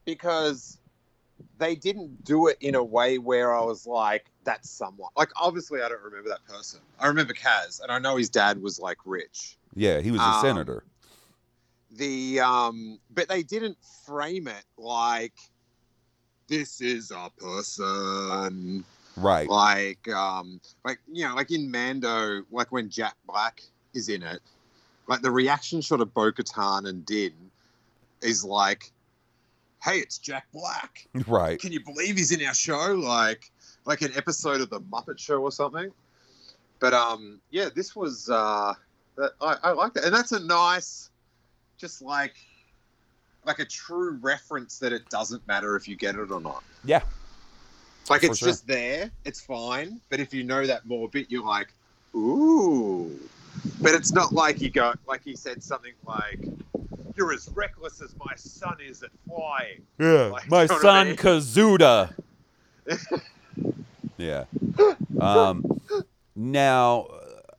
[0.07, 0.79] because
[1.59, 5.11] they didn't do it in a way where I was like, that's someone.
[5.17, 6.81] Like, obviously, I don't remember that person.
[6.99, 9.59] I remember Kaz, and I know his dad was like rich.
[9.75, 10.85] Yeah, he was a Um, senator.
[11.93, 15.35] The, um, but they didn't frame it like,
[16.49, 18.85] this is a person.
[19.17, 19.49] Right.
[19.49, 23.63] Like, um, like, you know, like in Mando, like when Jack Black
[23.95, 24.41] is in it,
[25.09, 27.33] like the reaction shot of Bo Katan and Din
[28.23, 28.93] is like,
[29.83, 31.07] hey, it's Jack Black.
[31.27, 31.61] Right.
[31.61, 32.95] Can you believe he's in our show?
[32.95, 33.51] Like,
[33.85, 35.93] like an episode of the Muppet Show or something.
[36.79, 38.75] But um, yeah, this was uh,
[39.17, 41.11] that I, I like that, and that's a nice,
[41.79, 42.35] just like,
[43.47, 46.63] like a true reference that it doesn't matter if you get it or not.
[46.85, 47.03] Yeah.
[48.11, 48.49] Like For it's sure.
[48.49, 50.01] just there, it's fine.
[50.11, 51.73] But if you know that more bit, you're like,
[52.15, 53.19] ooh.
[53.87, 56.41] But it's not like you go, like he said something like,
[57.15, 61.07] "You're as reckless as my son is at flying." Yeah, Like, my what I son
[61.07, 61.17] mean?
[61.17, 62.13] Kazuda.
[64.17, 64.47] yeah.
[65.21, 65.65] Um,
[66.35, 67.07] now,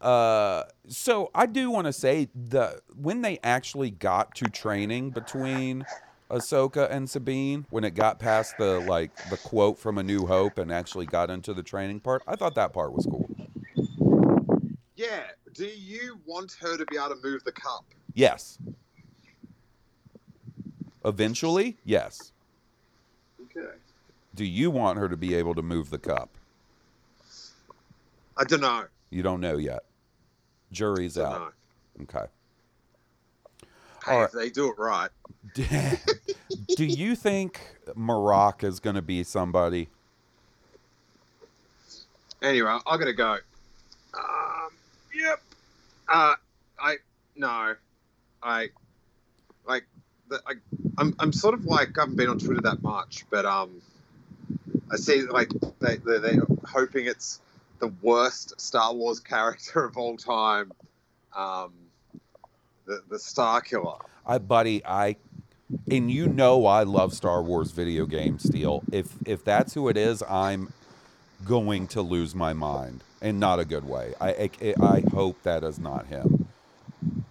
[0.02, 5.86] uh, so I do want to say the when they actually got to training between
[6.30, 10.58] Ahsoka and Sabine, when it got past the like the quote from A New Hope
[10.58, 13.30] and actually got into the training part, I thought that part was cool.
[14.98, 15.24] Yeah.
[15.58, 17.84] Do you want her to be able to move the cup?
[18.14, 18.60] Yes.
[21.04, 22.32] Eventually, yes.
[23.42, 23.74] Okay.
[24.36, 26.30] Do you want her to be able to move the cup?
[28.38, 28.86] I don't know.
[29.10, 29.84] You don't know yet.
[30.72, 31.56] Jury's out.
[31.98, 32.04] know.
[32.04, 32.28] Okay.
[34.06, 35.10] Hey, All if they do it right.
[35.56, 37.60] Do you think
[37.96, 39.90] Marrok is going to be somebody?
[42.44, 43.38] Anyway, I gotta go.
[44.14, 44.70] Um,
[45.16, 45.42] yep.
[46.08, 46.36] Uh,
[46.80, 46.96] I
[47.36, 47.76] no,
[48.42, 48.70] I
[49.68, 49.86] like
[50.30, 50.54] the, I,
[50.98, 53.82] I'm I'm sort of like I haven't been on Twitter that much, but um,
[54.92, 57.42] I see like they they they're hoping it's
[57.80, 60.72] the worst Star Wars character of all time,
[61.36, 61.74] um,
[62.86, 64.00] the the Starkiller.
[64.26, 65.16] I, buddy, I,
[65.90, 68.44] and you know I love Star Wars video games.
[68.44, 68.84] Steele.
[68.92, 70.74] If if that's who it is, I'm,
[71.46, 74.14] going to lose my mind, and not a good way.
[74.20, 76.48] I I, I hope that is not him.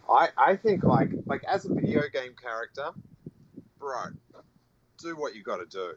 [0.09, 2.91] I I think like like as a video game character,
[3.79, 4.07] bro,
[4.99, 5.95] do what you got to do.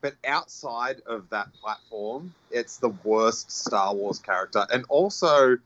[0.00, 5.56] But outside of that platform, it's the worst Star Wars character, and also,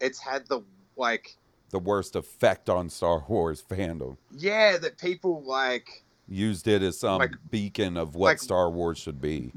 [0.00, 0.62] it's had the
[0.96, 1.36] like
[1.70, 4.16] The worst effect on Star Wars fandom.
[4.30, 8.98] yeah that people like Used it as some Like- beacon of what like- Star Wars
[8.98, 9.52] should be.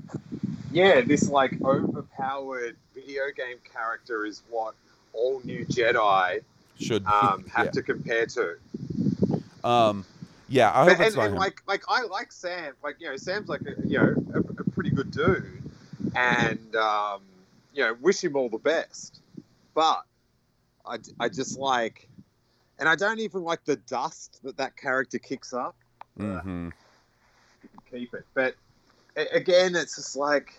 [0.71, 4.75] yeah this like overpowered video game character is what
[5.13, 6.41] all new Jedi
[6.79, 7.71] Should um, have yeah.
[7.71, 8.55] to compare to.
[9.63, 10.05] Um,
[10.47, 12.73] yeah, I But- it's and, and like like I like Sam.
[12.83, 15.61] Like you know, Sam's like a, you know a, a pretty good dude,
[16.15, 17.21] and um,
[17.73, 19.19] you know wish him all the best.
[19.73, 20.03] But
[20.85, 22.07] I, I just like,
[22.79, 25.75] and I don't even like the dust that that character kicks up.
[26.19, 26.69] Hmm
[27.91, 28.55] Keep it, but
[29.15, 30.53] again, it's just like,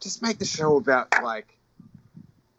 [0.00, 1.56] just make the show about like,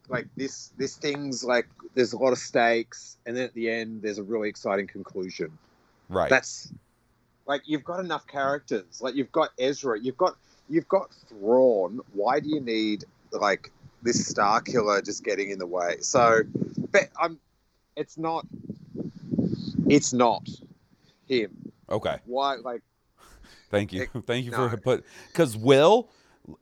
[0.08, 4.00] like this this thing's like there's a lot of stakes, and then at the end
[4.02, 5.56] there's a really exciting conclusion.
[6.08, 6.30] Right.
[6.30, 6.72] That's
[7.46, 9.00] like you've got enough characters.
[9.00, 10.36] Like you've got Ezra, you've got
[10.68, 12.00] you've got Thrawn.
[12.14, 13.70] Why do you need like
[14.02, 15.96] this Starkiller just getting in the way?
[16.00, 16.42] So,
[16.90, 17.38] but I'm.
[17.96, 18.46] It's not.
[19.88, 20.48] It's not
[21.28, 21.67] him.
[21.90, 22.18] Okay.
[22.24, 22.56] Why?
[22.56, 22.82] Like
[23.70, 24.02] Thank you.
[24.02, 26.10] It- Thank you for put because Will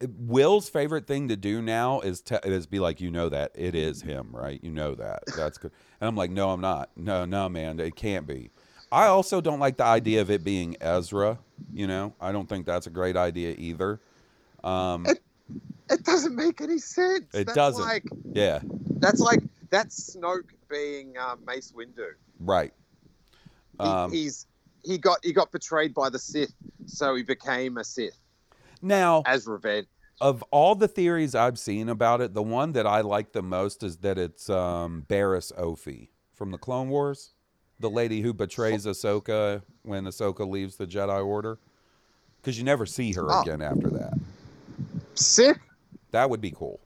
[0.01, 3.75] Will's favorite thing to do now is te- is be like, you know that it
[3.75, 4.59] is him, right?
[4.63, 5.23] You know that.
[5.37, 5.71] That's good.
[6.01, 6.91] And I'm like, no, I'm not.
[6.97, 8.51] No, no, man, it can't be.
[8.91, 11.39] I also don't like the idea of it being Ezra.
[11.73, 14.01] You know, I don't think that's a great idea either.
[14.65, 15.23] Um, It-
[15.89, 17.27] it doesn't make any sense.
[17.33, 17.85] It That's doesn't.
[17.85, 18.59] Like yeah,
[18.99, 19.39] that's like
[19.71, 22.09] that's Snoke being um, Mace Windu.
[22.41, 22.73] right.
[23.81, 24.47] He, Um, he's
[24.87, 26.55] he got he got betrayed by the Sith,
[26.87, 28.19] so he became a Sith
[28.83, 29.87] now, as revenge.
[30.21, 33.83] of all the theories I've seen about it, the one that I like the most
[33.83, 37.33] is that it's um, Barriss Offee from the Clone Wars,
[37.81, 41.59] the lady who betrays Ahsoka when Ahsoka leaves the Jedi Order.
[42.41, 43.43] Because you never see her Oh.
[43.43, 44.15] again after that.
[45.15, 45.59] Sick.
[46.13, 46.79] That would be cool.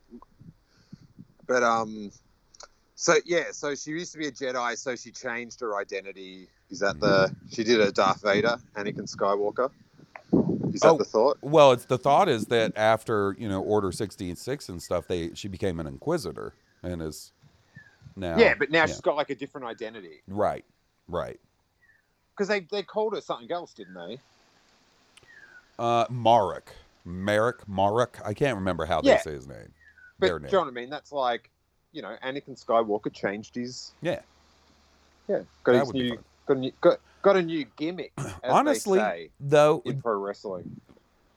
[1.46, 2.10] But um,
[2.94, 6.48] so yeah, so she used to be a Jedi, so she changed her identity.
[6.70, 9.70] Is that the she did a Darth Vader, Anakin Skywalker?
[10.72, 10.96] Is that Oh.
[10.98, 11.38] the thought?
[11.42, 15.34] Well, it's the thought is that after you know Order sixty six and stuff, they
[15.34, 17.32] she became an Inquisitor and is
[18.16, 20.64] now yeah, but now she's got like a different identity right,
[21.08, 21.40] right.
[22.34, 24.18] because they they called her something else, didn't they?
[25.78, 26.68] Uh, Marrok,
[27.04, 28.20] Marrok, Marrok.
[28.24, 29.16] I can't remember how Yeah.
[29.16, 29.72] they say his name.
[30.18, 30.52] But Their do name.
[30.52, 30.90] you know what I mean?
[30.90, 31.50] That's like
[31.92, 34.20] you know, Anakin Skywalker changed his Yeah.
[35.26, 36.24] yeah got That his would be new fun.
[36.50, 38.12] Got a new got, got a new gimmick.
[38.44, 40.80] Honestly, though, in pro wrestling.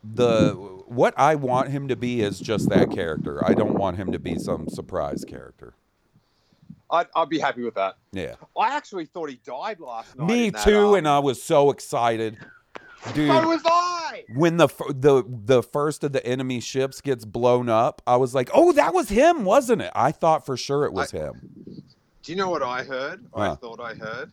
[0.03, 0.51] the
[0.87, 3.45] what I want him to be is just that character.
[3.45, 5.75] I don't want him to be some surprise character.
[6.89, 7.95] I'd, I'd be happy with that.
[8.11, 8.35] Yeah.
[8.59, 10.27] I actually thought he died last night.
[10.27, 12.37] Me that, too, um, and I was so excited,
[13.15, 13.31] dude.
[13.31, 14.25] so was I.
[14.35, 18.49] when the the the first of the enemy ships gets blown up, I was like,
[18.53, 21.49] "Oh, that was him, wasn't it?" I thought for sure it was him.
[22.21, 23.25] Do you know what I heard?
[23.35, 24.31] I thought I heard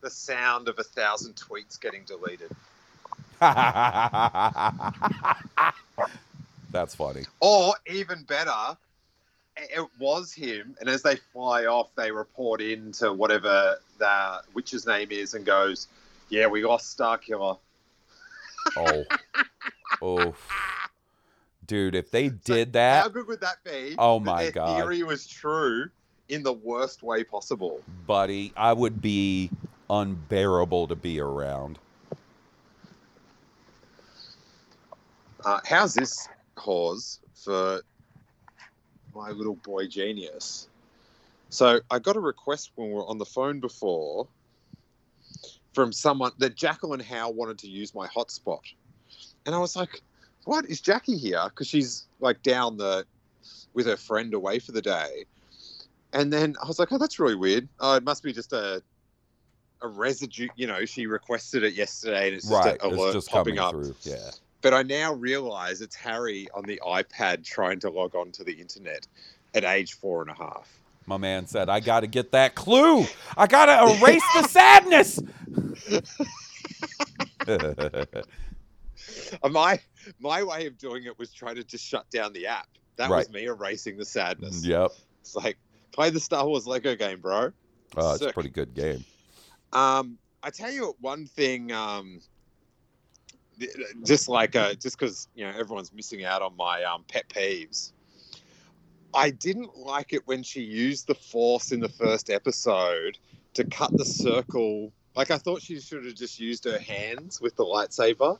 [0.00, 2.50] the sound of a thousand tweets getting deleted.
[6.70, 7.24] That's funny.
[7.40, 8.76] Or even better,
[9.56, 15.08] it was him, and as they fly off, they report into whatever the witch's name
[15.10, 15.88] is and goes,
[16.28, 17.58] "Yeah, we lost Starkiller."
[18.76, 19.04] Oh,
[20.02, 20.34] oh,
[21.66, 21.94] dude!
[21.94, 23.94] If they So did How that, good would that be?
[23.98, 24.82] Oh my their God.
[24.82, 25.88] Theory was true
[26.28, 27.80] in the worst way possible.
[28.06, 29.50] buddy, I would be
[29.88, 31.78] unbearable to be around.
[35.44, 37.80] Uh, how's this cause for
[39.14, 40.68] my little boy genius?
[41.50, 44.26] So I got a request when we were on the phone before
[45.72, 48.60] from someone that Jacqueline Howe wanted to use my hotspot,
[49.44, 50.02] and I was like,
[50.44, 53.06] "What is Jackie here?" Because she's like down the
[53.74, 55.26] with her friend away for the day,
[56.12, 57.68] and then I was like, "Oh, that's really weird.
[57.78, 58.82] Oh, it must be just a."
[59.82, 62.82] A residue, you know, she requested it yesterday, and it's just right?
[62.82, 63.72] an alert just popping up.
[63.72, 63.94] through.
[64.02, 64.30] Yeah.
[64.62, 68.52] But I now realize it's Harry on the iPad trying to log on to the
[68.52, 69.06] internet
[69.54, 70.68] at age four and a half.
[71.06, 73.04] My man said, "I got to get that clue.
[73.36, 75.20] I got to erase the sadness."
[79.42, 79.78] Uh, my
[80.20, 82.68] my way of doing it was trying to just shut down the app.
[82.96, 84.64] That was me erasing the sadness.
[84.64, 84.90] yep.
[85.20, 85.58] It's like
[85.92, 87.52] play the Star Wars Lego game, bro.
[87.96, 89.04] Oh, it's a pretty good game.
[89.72, 92.20] Um, I tell you one thing um,
[94.04, 97.92] just like uh, just because you know everyone's missing out on my um, pet peeves.
[99.14, 103.18] I didn't like it when she used the force in the first episode
[103.54, 104.92] to cut the circle.
[105.14, 108.38] Like I thought she should have just used her hands with the lightsaber.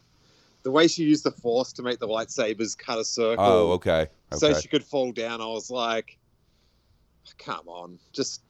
[0.62, 4.08] The way she used the force to make the lightsabers cut a circle, Oh, okay.
[4.34, 5.40] so she could fall down.
[5.40, 6.18] I was like,
[7.38, 8.42] come on, just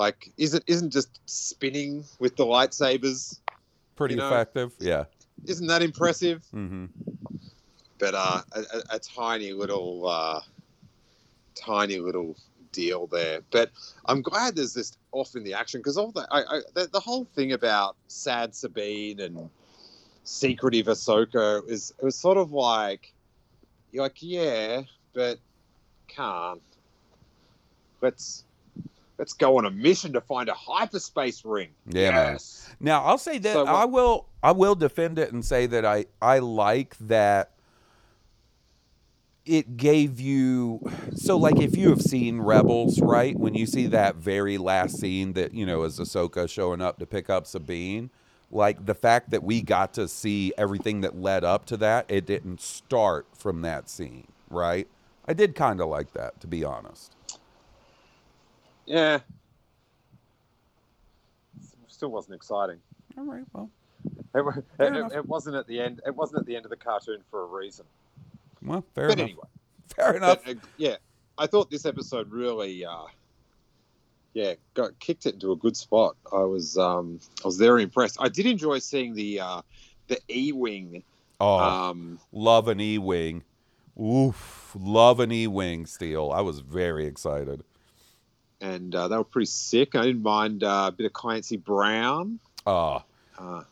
[0.00, 3.38] like isn't isn't just spinning with the lightsabers?
[3.94, 4.72] Pretty you know, effective.
[4.80, 5.04] Yeah.
[5.46, 6.42] Isn't that impressive?
[6.50, 6.86] hmm
[8.00, 10.40] but uh, a, a, a tiny little, uh,
[11.54, 12.34] tiny little
[12.72, 13.42] deal there.
[13.50, 13.70] But
[14.06, 17.00] I'm glad there's this off in the action because all the, I, I, the the
[17.00, 19.50] whole thing about sad Sabine and
[20.24, 23.12] secretive Ahsoka is it was sort of like
[23.92, 24.82] you're like yeah,
[25.12, 25.38] but
[26.08, 26.62] can't.
[28.00, 28.44] Let's
[29.20, 31.68] let's go on a mission to find a hyperspace ring.
[31.86, 32.32] Yeah, man.
[32.32, 32.74] Yes.
[32.80, 35.84] Now I'll say that So what- I will I will defend it and say that
[35.84, 37.52] I I like that
[39.44, 40.80] it gave you
[41.14, 43.36] so like if you have seen Rebels, right?
[43.36, 47.06] When you see that very last scene that, you know, is Ahsoka showing up to
[47.06, 48.08] pick up Sabine,
[48.50, 52.24] like the fact that we got to see everything that led up to that, it
[52.24, 54.88] didn't start from that scene, right?
[55.26, 57.14] I did kind of like that, to be honest.
[58.90, 59.20] Yeah.
[61.86, 62.78] Still wasn't exciting.
[63.16, 63.70] All right, well,
[64.34, 66.00] It, wa- Fair it, it wasn't at the end.
[66.06, 67.84] It wasn't at the end of the cartoon for a reason.
[68.62, 69.24] well, fair but enough.
[69.28, 69.46] anyway,
[69.94, 70.38] Fair enough.
[70.44, 70.96] but, uh, yeah,
[71.38, 73.04] I thought this episode really, uh,
[74.34, 76.16] yeah, got kicked it into a good spot.
[76.32, 78.16] I was, um, I was very impressed.
[78.20, 79.62] I did enjoy seeing the, uh,
[80.08, 81.02] the E wing.
[81.40, 83.44] Oh, Um, love an E wing.
[84.00, 85.86] Oof, love an E wing.
[85.86, 86.32] Steel.
[86.34, 87.62] I was very excited.
[88.60, 89.94] And uh, they were pretty sick.
[89.94, 92.38] I didn't mind uh, a bit of Clancy Brown.
[92.66, 93.00] Uh,
[93.38, 93.62] Uh,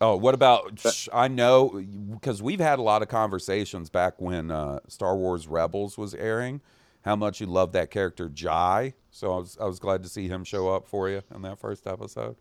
[0.00, 0.82] oh, what about?
[0.82, 5.46] But- I know because we've had a lot of conversations back when uh, Star Wars
[5.46, 6.60] Rebels was airing.
[7.04, 8.94] How much you love that character Jai.
[9.10, 11.58] So I was I was glad to see him show up for you in that
[11.58, 12.36] first episode.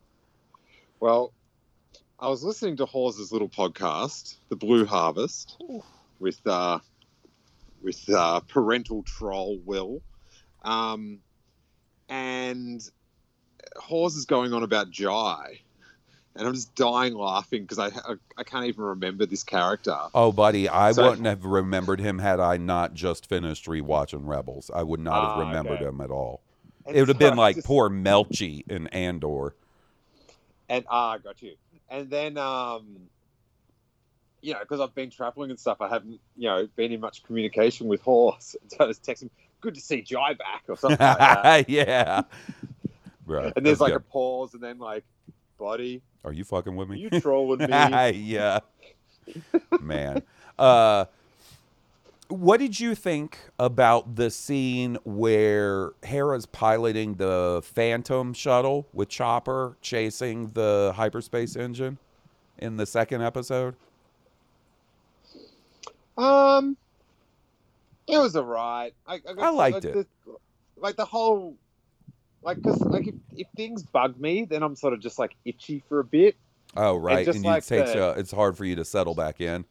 [1.00, 1.34] Well,
[2.20, 5.62] I was listening to Hawes's little podcast, The Blue Harvest,
[6.20, 6.80] with uh,
[7.84, 10.02] with uh, parental troll Will,
[10.64, 11.20] um,
[12.10, 12.88] and
[13.78, 15.60] Hawes is going on about Jai,
[16.36, 19.98] and I'm just dying laughing because I, I I can't even remember this character.
[20.14, 24.70] Oh, buddy, I So- wouldn't have remembered him had I not just finished rewatching Rebels.
[24.74, 25.86] I would not Ah, have remembered okay.
[25.86, 26.42] him at all.
[26.86, 29.56] And It would have been like just- poor Melchi in Andor.
[30.70, 31.56] and ah, got you.
[31.90, 32.96] And then, um,
[34.42, 37.24] you know, because I've been traveling and stuff, I haven't, you know, been in much
[37.24, 38.56] communication with Hawes.
[38.70, 39.30] So I just text him,
[39.66, 41.70] "Good to see Jai back" or something like that.
[41.70, 42.22] yeah.
[43.26, 43.52] Right.
[43.56, 45.04] And there's that's like a pause, and then like,
[45.58, 47.00] "Buddy, Are you fucking with me?
[47.00, 48.60] you trolling me?" yeah.
[49.82, 50.22] Man.
[50.60, 51.06] Uh
[52.28, 59.78] what did you think about the scene where Hera's piloting the Phantom shuttle with Chopper
[59.82, 61.98] chasing the hyperspace engine
[62.58, 63.76] in the second episode?
[66.18, 66.78] Um,
[68.08, 68.94] it was alright.
[69.08, 69.94] I, I, I liked like, it.
[70.26, 70.36] The,
[70.78, 71.56] like the whole,
[72.42, 75.84] like, cause like if, if things bug me, then I'm sort of just like itchy
[75.88, 76.36] for a bit.
[76.78, 77.26] Oh, right.
[77.26, 79.66] just And, like it takes the- uh, it's hard for you to settle back in.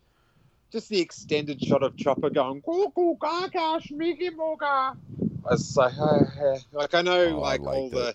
[0.73, 4.97] just the extended shot of Chopper going "Cuckoo, gaga, Mickey Moga." I
[5.45, 8.15] was like, "Oh, eh." like I know, Oh, I like all liked the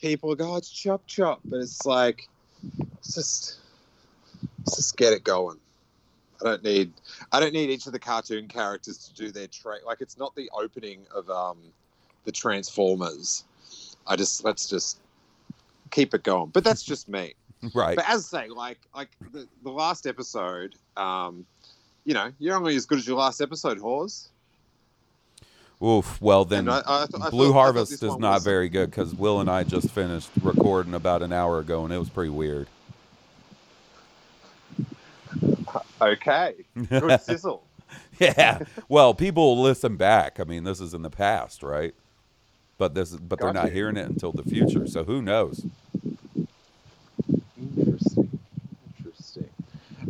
[0.00, 2.28] people go, "Oh, "It's chop chop," but it's like,
[2.98, 3.56] it's just,
[4.58, 5.58] let's just get it going.
[6.40, 6.92] I don't need,
[7.32, 9.84] I don't need each of the cartoon characters to do their trait.
[9.84, 11.58] Like it's not the opening of um,
[12.24, 13.44] the Transformers.
[14.06, 14.98] I just let's just
[15.90, 16.50] keep it going.
[16.50, 17.34] But that's just me.
[17.74, 17.96] Right.
[17.96, 21.44] But as I say, like like the, the last episode, um,
[22.04, 24.28] you know, you're only as good as your last episode, Hawes.
[25.82, 26.20] Oof.
[26.20, 29.40] Well, then I- I th- Blue thought- Harvest is not was- very good because Will
[29.40, 32.68] and I just finished recording about an hour ago, and it was pretty weird.
[36.00, 36.54] Okay,
[36.88, 37.64] good sizzle.
[38.18, 38.60] yeah.
[38.88, 40.38] Well, people will listen back.
[40.40, 41.94] I mean, this is in the past, right?
[42.76, 44.86] But this, is, but they're not hearing it until the future.
[44.86, 45.66] So who knows?
[47.58, 48.38] Interesting.
[48.98, 49.48] Interesting.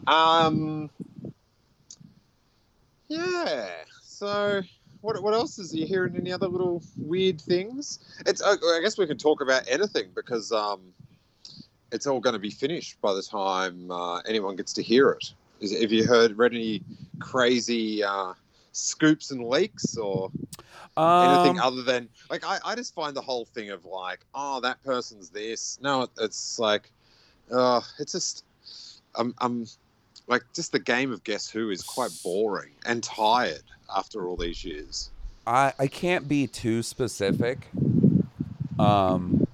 [0.07, 0.91] Um.
[3.09, 3.71] Yeah.
[4.03, 4.63] So,
[5.01, 6.15] what what else is you hearing?
[6.17, 8.01] Any other little weird things?
[8.27, 8.43] It's.
[8.43, 10.81] I I guess we can talk about anything because um,
[11.91, 15.33] it's all going to be finished by the time uh, anyone gets to hear it.
[15.61, 16.83] Is, have you heard read any
[17.19, 18.35] crazy uh,
[18.73, 20.31] scoops and leaks or
[20.97, 24.61] anything Um, other than like I, I just find the whole thing of like oh
[24.61, 26.93] that person's this no it, it's like
[27.51, 28.45] uh it's just
[29.15, 29.67] I'm I'm
[30.29, 33.63] like just the game of Guess Who is quite boring and tired
[33.97, 35.11] after all these years.
[35.47, 37.69] I, I can't be too specific,
[38.79, 39.48] um,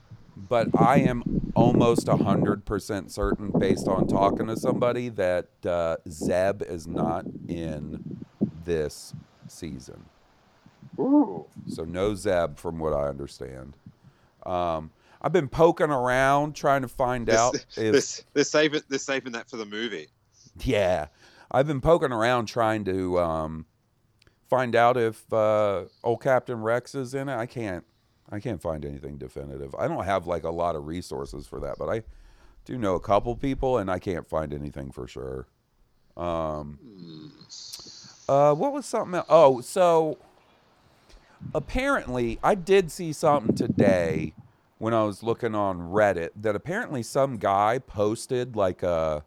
[0.49, 6.86] but I am almost 100% certain, based on talking to somebody, that uh, Zeb is
[6.86, 8.24] not in
[8.64, 9.14] this
[9.49, 10.07] season.
[10.99, 11.47] Ooh.
[11.68, 13.76] So, no Zeb, from what I understand.
[14.45, 14.90] Um,
[15.22, 19.49] I've been poking around trying to find They're, out they're, they're saving they're saving that
[19.49, 20.09] for the movie.
[20.61, 21.07] Yeah.
[21.51, 23.66] I've been poking around trying to um,
[24.51, 27.36] find out if uh, old Captain Rex is in it.
[27.36, 27.84] I can't.
[28.30, 29.74] I can't find anything definitive.
[29.74, 32.02] I don't have like a lot of resources for that, but I
[32.64, 35.46] do know a couple people, and I can't find anything for sure.
[36.16, 36.78] Um,
[38.28, 39.16] uh, what was something?
[39.16, 39.26] Else?
[39.28, 40.18] Oh, so
[41.54, 44.32] apparently, I did see something today
[44.78, 49.24] when I was looking on Reddit that apparently some guy posted like a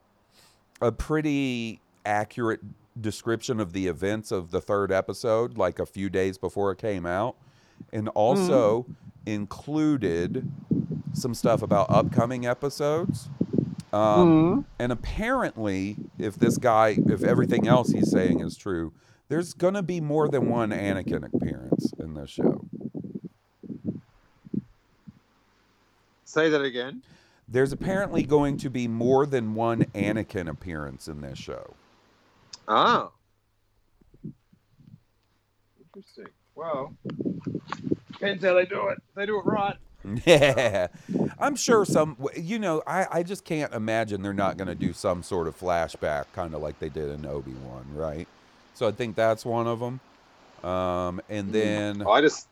[0.81, 2.61] a pretty accurate
[2.99, 7.05] description of the events of the third episode, like a few days before it came
[7.05, 7.35] out,
[7.93, 8.85] and also
[9.25, 10.49] included
[11.13, 13.29] some stuff about upcoming episodes.
[13.93, 18.93] Um, And apparently, if this guy, if everything else he's saying is true,
[19.29, 22.65] there's going to be more than one Anakin appearance in this show.
[26.25, 27.01] Say that again.
[27.47, 31.73] There's apparently going to be more than one Anakin appearance in this show.
[32.67, 33.09] Ah.
[35.95, 36.27] Interesting.
[36.57, 36.95] Well,
[38.13, 38.97] depends how they do it.
[39.15, 39.77] They do it right.
[40.25, 40.87] Yeah,
[41.37, 42.17] I'm sure some.
[42.35, 45.55] You know, I I just can't imagine they're not going to do some sort of
[45.55, 48.27] flashback, kind of like they did in Obi Wan, right?
[48.73, 49.99] So I think that's one of them.
[50.67, 52.47] Um, and then I just,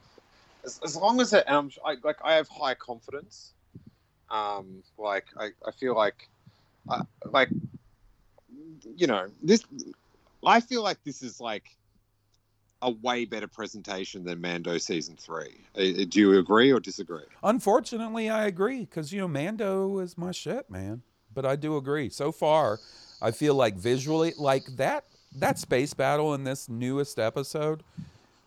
[0.63, 3.53] as, as long as it, and I'm, I, like, I have high confidence.
[4.29, 6.29] Um, like, I, I feel like,
[6.89, 7.01] I,
[7.31, 7.49] like,
[8.95, 9.63] you know, this,
[10.45, 11.75] I feel like this is like
[12.81, 15.65] a way better presentation than Mando season three.
[15.77, 17.23] Uh, uh, do you agree or disagree?
[17.43, 21.01] Unfortunately, I agree because you know Mando is my shit, man.
[21.33, 22.09] But I do agree.
[22.09, 22.79] So far,
[23.21, 25.05] I feel like visually, like that
[25.35, 27.83] that space battle in this newest episode,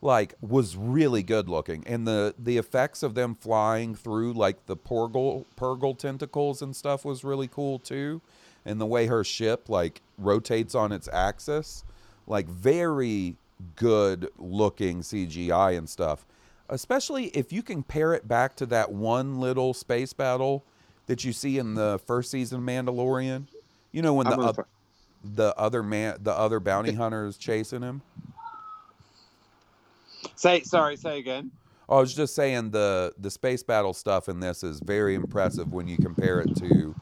[0.00, 4.76] like was really good looking, and the the effects of them flying through like the
[4.76, 8.22] Purrgil Purrgil tentacles and stuff was really cool too,
[8.64, 11.84] and the way her ship like rotates on its axis,
[12.26, 13.36] like very
[13.76, 16.26] good looking CGI and stuff
[16.68, 20.64] especially if you compare it back to that one little space battle
[21.06, 23.46] that you see in the first season of Mandalorian.
[23.92, 24.66] You know when the I'm gonna oth-
[25.34, 28.02] the other man, the other bounty hunter is chasing him.
[30.36, 31.50] Say, sorry, say again.
[31.88, 35.72] Oh, I was just saying the the space battle stuff in this is very impressive
[35.72, 36.94] when you compare it to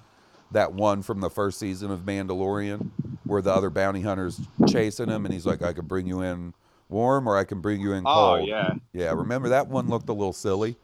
[0.52, 2.90] that one from the first season of Mandalorian,
[3.26, 6.54] where the other bounty hunter's chasing him, and he's like, "I can bring you in
[6.88, 9.12] warm, or I can bring you in cold." Oh cold." yeah, yeah.
[9.12, 10.76] Remember that one looked a little silly.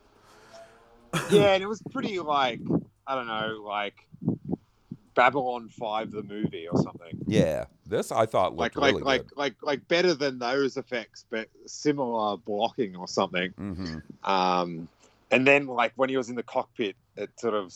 [1.31, 2.61] yeah, and it was pretty like
[3.07, 3.95] I don't know, like
[5.15, 7.19] Babylon Five the movie or something.
[7.27, 11.25] Yeah, this I thought Like looked like really like like like better than those effects,
[11.31, 13.53] but similar blocking or something.
[13.57, 13.77] good.
[13.77, 14.89] hmm Um,
[15.31, 17.75] and then like when he was in the cockpit, it sort of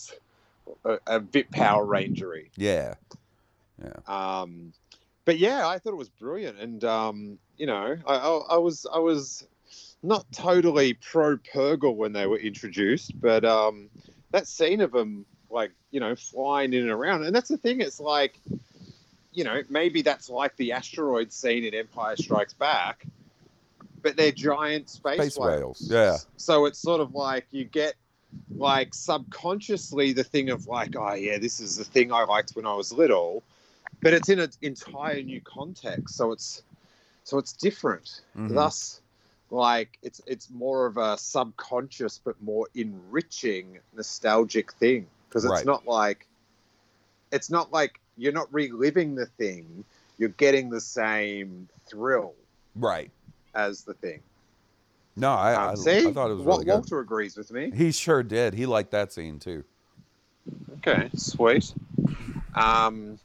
[0.84, 2.50] a, a bit Power Rangery.
[2.56, 2.94] Yeah,
[4.06, 4.72] Um,
[5.24, 8.86] but yeah, I thought it was brilliant, and um, you know, I, I, I was
[8.92, 9.46] I was
[10.02, 13.90] not totally pro Purrgil when they were introduced, but um,
[14.30, 17.80] that scene of them like you know flying in and around, and that's the thing.
[17.80, 18.40] It's like
[19.32, 23.04] you know maybe that's like the asteroid scene in Empire Strikes Back,
[24.02, 25.88] but they're giant space, Space whales.
[25.90, 26.16] whales, yeah.
[26.36, 27.94] So it's sort of like you get
[28.56, 32.66] like subconsciously the thing of like, oh yeah, this is the thing I liked when
[32.66, 33.42] I was little,
[34.02, 36.16] but it's in an entire new context.
[36.16, 36.62] So it's
[37.24, 38.22] so it's different.
[38.36, 38.54] Mhm.
[38.54, 39.00] Thus,
[39.50, 45.66] like it's it's more of a subconscious but more enriching nostalgic thing because it's Right.
[45.66, 46.26] not like
[47.32, 49.84] it's not like you're not reliving the thing.
[50.18, 52.34] You're getting the same thrill
[52.74, 53.10] right.
[53.54, 54.20] as the thing.
[55.16, 56.72] No, I, Um, I, see, I thought it was Wa- really good.
[56.72, 57.70] Walter agrees with me.
[57.70, 58.54] He sure did.
[58.54, 59.64] He liked that scene too.
[60.78, 61.74] Okay, sweet.
[62.54, 63.18] Um,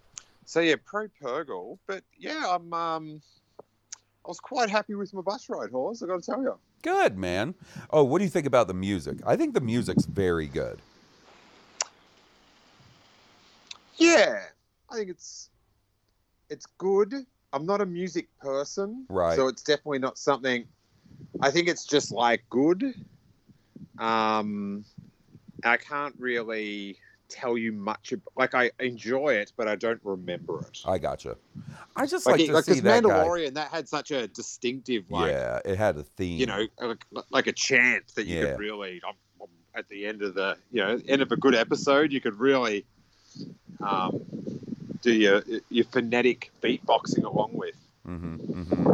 [0.51, 3.21] so yeah, pro Purrgil, but yeah, I'm um,
[3.59, 6.03] I was quite happy with my bus ride, Hawes.
[6.03, 6.57] I got to tell you.
[6.81, 7.55] Good man.
[7.89, 9.19] Oh, what do you think about the music?
[9.25, 10.81] I think the music's very good.
[13.95, 14.41] Yeah,
[14.89, 15.49] I think it's
[16.49, 17.13] it's good.
[17.53, 19.37] I'm not a music person, Right.
[19.37, 20.65] So it's definitely not something.
[21.39, 22.93] I think it's just like good.
[23.99, 24.83] Um,
[25.63, 26.97] I can't really
[27.31, 28.13] tell you much.
[28.13, 30.79] ab- Like I enjoy it, but I don't remember it.
[30.85, 31.37] I gotcha.
[31.95, 33.09] I just Like, like, to like see that guy.
[33.09, 36.39] Mandalorian, that had such a distinctive, like yeah, it had a theme.
[36.39, 38.51] you know, like, like a chant that you Yeah.
[38.51, 41.55] could really, um, um, at the end of the, you know, end of a good
[41.55, 42.85] episode, you could really
[43.81, 44.21] um,
[45.01, 47.75] do your your phonetic beatboxing along with.
[48.05, 48.87] hmm hmm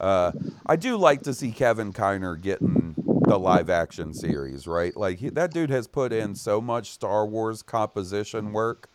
[0.00, 0.32] Uh,
[0.66, 2.81] I do like to see Kevin Kiner getting
[3.26, 4.96] the live action series, right?
[4.96, 8.88] Like he, that dude has put in so much Star Wars composition work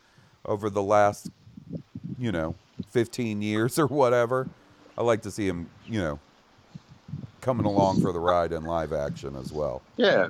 [0.46, 1.30] over the last,
[2.18, 2.56] you know,
[2.92, 4.48] 15 years or whatever.
[4.98, 6.20] I like to see him, you know,
[7.42, 9.82] coming along for the ride in live action as well.
[9.96, 10.28] Yeah,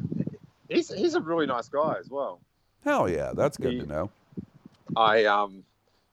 [0.70, 2.40] he's he's a really nice guy as well.
[2.84, 4.12] Hell yeah, that's good He- to know.
[4.96, 5.64] I um,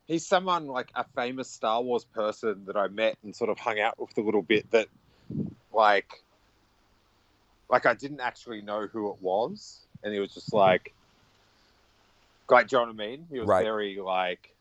[0.07, 3.79] he's someone like a famous Star Wars person that I met and sort of hung
[3.79, 4.71] out with a little bit.
[4.73, 4.89] That
[5.73, 6.24] like,
[7.71, 10.93] like I didn't actually know who it was, and he was just like,
[12.51, 13.27] like, do you know what I mean?
[13.31, 13.65] He was Right.
[13.65, 14.55] very like,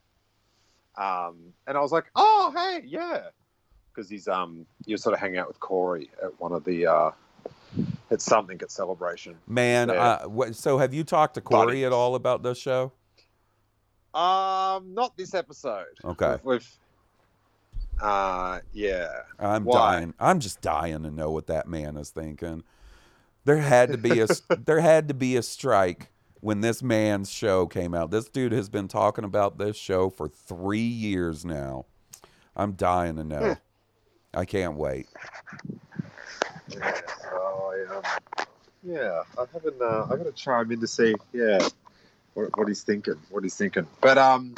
[0.98, 1.38] um,
[1.68, 3.24] and I was like, oh hey, yeah,
[3.94, 6.88] because he's um, he was sort of hanging out with Corey at one of the
[6.88, 7.12] uh,
[8.12, 9.36] at something at Celebration.
[9.48, 10.20] Man, Yeah.
[10.26, 11.86] uh, so have you talked to Corey Buddy.
[11.86, 12.92] at all about this show?
[14.14, 15.88] Um, not this episode.
[16.06, 16.38] Okay.
[16.44, 16.78] With,
[18.00, 19.10] uh, yeah.
[19.40, 19.96] I'm Why?
[19.96, 20.14] dying.
[20.20, 22.64] I'm just dying to know what that man is thinking.
[23.46, 24.28] There had to be a
[24.66, 28.12] there had to be a strike when this man's show came out.
[28.12, 31.86] This dude has been talking about this show for 3 years now.
[32.56, 33.56] I'm dying to know.
[34.34, 35.08] I can't wait.
[36.70, 37.02] Yeah,
[37.92, 38.02] um,
[38.84, 39.82] yeah, I haven't.
[39.82, 41.60] Uh, I got to chime in to see, yeah,
[42.34, 43.16] what, what he's thinking.
[43.30, 43.88] What he's thinking.
[44.02, 44.56] But um,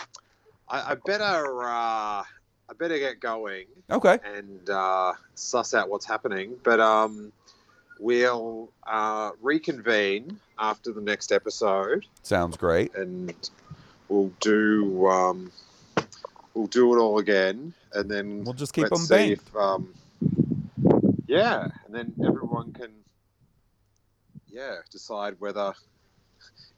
[0.70, 1.64] I, I better.
[1.64, 2.24] Uh,
[2.68, 4.18] I better get going Okay.
[4.26, 6.56] and uh, suss out what's happening.
[6.64, 7.32] But um,
[8.00, 12.94] we'll uh, reconvene after the next episode, Sounds great.
[12.96, 13.34] and
[14.10, 15.08] we'll do.
[15.08, 15.52] Um,
[16.54, 19.94] we'll do it all again, and then We'll just keep them see if, um,
[21.28, 22.92] yeah, and then everyone can,
[24.48, 25.74] yeah, decide whether,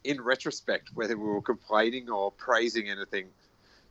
[0.04, 3.28] in retrospect, whether we were complaining or praising anything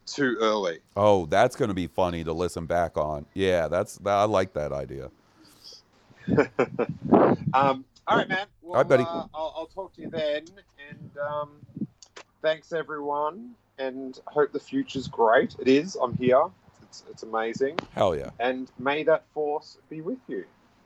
[0.06, 0.78] too early.
[0.96, 3.26] Oh, that's going to be funny to listen back on.
[3.34, 5.10] Yeah, that's I like that idea.
[7.54, 8.46] Um, all right, man.
[8.60, 9.02] Well, right, buddy.
[9.04, 10.44] Uh, I'll, I'll talk to you then,
[10.90, 11.50] and um,
[12.42, 15.56] thanks everyone, and hope the future's great.
[15.58, 15.96] It is.
[15.96, 16.42] I'm here.
[16.82, 18.30] It's, it's amazing, Hell yeah.
[18.38, 20.44] and may that force be with you.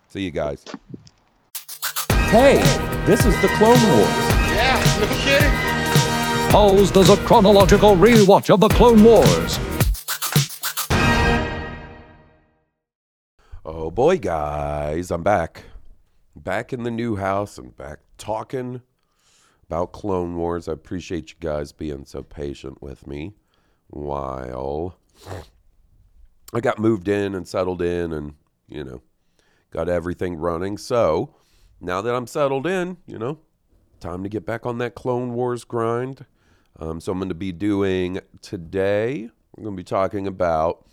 [0.09, 0.65] See you guys.
[2.29, 2.57] Hey,
[3.05, 4.09] this is the Clone Wars.
[4.53, 6.51] Yeah, no kidding.
[6.53, 9.59] Pulse does a chronological rewatch of the Clone Wars.
[13.73, 15.63] Oh boy, guys, I'm back.
[16.35, 18.83] Back in the new house and back talking
[19.69, 20.67] about Clone Wars.
[20.67, 23.33] I appreciate you guys being so patient with me
[23.87, 24.99] while
[26.53, 28.35] I got moved in and settled in and,
[28.67, 29.03] you know,
[29.71, 30.77] got everything running.
[30.77, 31.37] So
[31.81, 33.39] now that I'm settled in, you know,
[34.01, 36.27] time to get back on that Clone Wars grind.
[36.81, 40.89] Um, so I'm going to be doing today, we're going to be talking about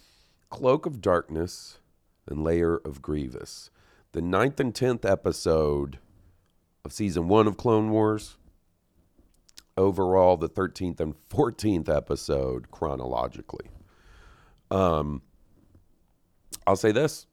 [0.51, 1.80] Cloak of Darkness
[2.28, 3.69] and Lair of Grievous.
[4.11, 5.99] The ninth and tenth episode
[6.84, 8.38] of season one of Clone Wars.
[9.75, 13.69] Overall, the 13th and 14th episode chronologically.
[14.71, 15.21] Um,
[16.65, 17.28] I'll say this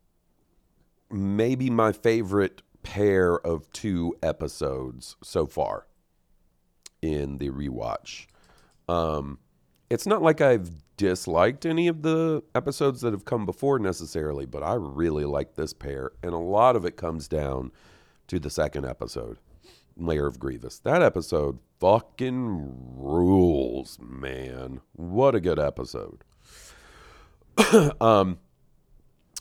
[1.11, 5.87] maybe my favorite pair of two episodes so far
[7.03, 8.27] in the rewatch.
[8.89, 9.39] Um,
[9.91, 14.63] it's not like I've disliked any of the episodes that have come before necessarily, but
[14.63, 17.73] I really like this pair, and a lot of it comes down
[18.29, 19.39] to the second episode,
[19.97, 20.79] Lair of Grievous.
[20.79, 24.81] That episode fucking rules, man.
[24.93, 26.25] What a good episode.
[28.01, 28.39] um,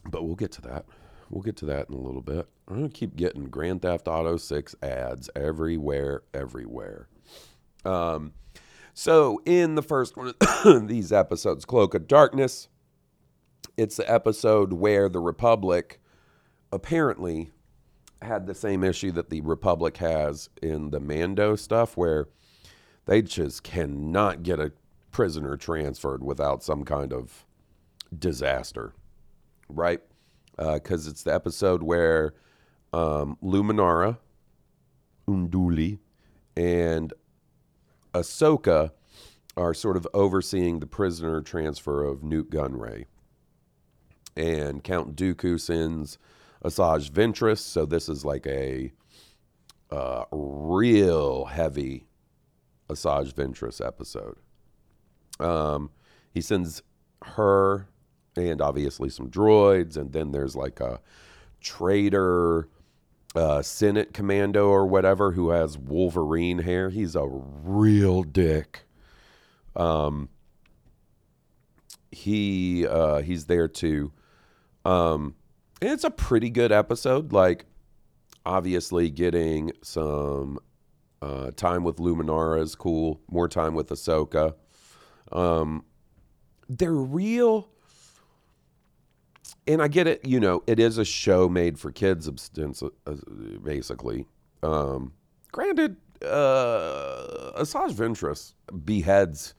[0.05, 0.85] but we'll get to that.
[1.29, 2.47] We'll get to that in a little bit.
[2.67, 7.07] I'm gonna keep getting Grand Theft Auto 6 ads everywhere, everywhere.
[7.85, 8.33] Um,
[8.93, 10.33] so, in the first one
[10.65, 12.69] of these episodes, Cloak of Darkness,
[13.75, 15.99] it's the episode where the Republic
[16.71, 17.51] apparently
[18.21, 22.27] had the same issue that the Republic has in the Mando stuff, where
[23.05, 24.71] they just cannot get a
[25.11, 27.45] prisoner transferred without some kind of
[28.17, 28.93] disaster,
[29.69, 30.01] right?
[30.57, 32.33] Because it's the episode where
[32.93, 34.17] um, Luminara,
[35.27, 35.97] Unduli,
[36.55, 37.11] and
[38.13, 38.91] Ahsoka
[39.55, 43.05] are sort of overseeing the prisoner transfer of Nute Gunray.
[44.35, 46.17] And Count Dooku sends
[46.63, 48.91] Asajj Ventress, so this is like a
[49.91, 52.07] uh, real heavy
[52.89, 54.37] Asajj Ventress episode.
[55.39, 55.91] Um,
[56.31, 56.81] he sends
[57.23, 57.87] her
[58.35, 60.99] and obviously some droids, and then there's like a
[61.61, 62.69] traitor
[63.35, 66.89] uh, Senate commando or whatever who has Wolverine hair.
[66.89, 68.85] He's a real dick.
[69.75, 70.29] Um,
[72.11, 74.11] he uh, he's there too.
[74.85, 75.35] Um,
[75.81, 77.33] it's a pretty good episode.
[77.33, 77.65] Like,
[78.45, 80.59] obviously, getting some
[81.21, 83.21] uh, time with Luminara is cool.
[83.29, 84.55] More time with Ahsoka.
[85.31, 85.85] Um,
[86.69, 87.69] they're real.
[89.65, 93.15] And I get it, you know, it is a show made for kids, uh,
[93.63, 94.25] basically.
[94.61, 95.13] Um,
[95.51, 98.53] granted, uh, Asajj Ventress
[98.83, 99.53] beheads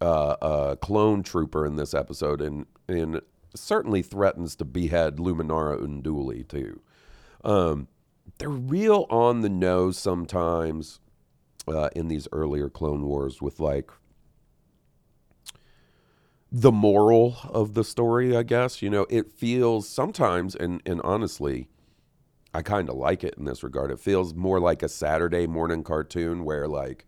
[0.00, 3.20] uh, a clone trooper in this episode and, and
[3.54, 6.80] certainly threatens to behead Luminara Unduli, too.
[7.44, 7.88] Um,
[8.38, 11.00] they're real on the nose sometimes
[11.68, 13.90] uh, in these earlier Clone Wars with like
[16.58, 18.80] the moral of the story, I guess.
[18.80, 21.68] You know, it feels sometimes, and, and honestly,
[22.54, 23.90] I kind of like it in this regard.
[23.90, 27.04] It feels more like a Saturday morning cartoon where, like,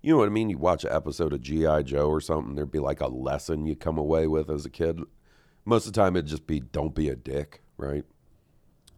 [0.00, 0.48] you know what I mean?
[0.48, 1.82] You watch an episode of G.I.
[1.82, 5.00] Joe or something, there'd be like a lesson you come away with as a kid.
[5.64, 8.04] Most of the time, it'd just be don't be a dick, right?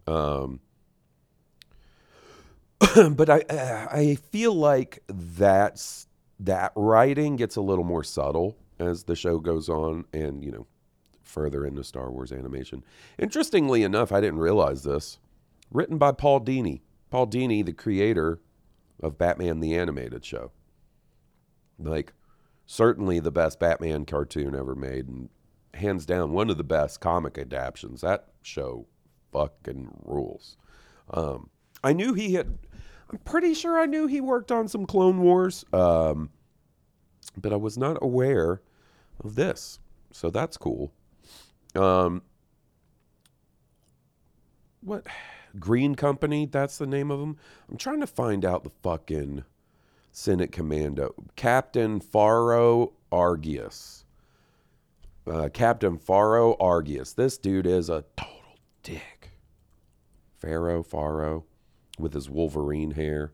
[0.07, 0.61] Um,
[3.14, 3.44] but I
[3.90, 6.07] I feel like that's
[6.40, 10.66] that writing gets a little more subtle as the show goes on and you know
[11.22, 12.85] further into Star Wars animation.
[13.18, 15.18] Interestingly enough, I didn't realize this.
[15.72, 16.83] Written by Paul Dini.
[17.11, 18.41] Paul Dini, the creator
[19.03, 20.53] of Batman the Animated Show.
[21.79, 22.12] Like
[22.64, 25.29] certainly the best Batman cartoon ever made and
[25.74, 28.01] hands down one of the best comic adaptations.
[28.01, 28.87] That show
[29.33, 30.57] fucking rules.
[31.11, 31.51] Um,
[31.85, 32.59] I knew he had
[33.11, 35.64] I'm pretty sure I knew he worked on some Clone Wars.
[35.72, 36.31] Um,
[37.37, 38.61] but I was not aware
[39.22, 39.78] of this.
[40.12, 40.93] So that's cool.
[41.74, 42.22] Um,
[44.80, 45.07] what?
[45.59, 47.37] Green Company, that's the name of them.
[47.68, 49.45] I'm trying to find out the fucking
[50.12, 51.14] Senate Commando.
[51.34, 54.05] Captain Faro Argyus.
[55.26, 57.14] Uh, Captain Faro Argyus.
[57.14, 59.30] This dude is a total dick.
[60.37, 61.45] Pharaoh, Faro,
[61.99, 63.32] with his Wolverine hair.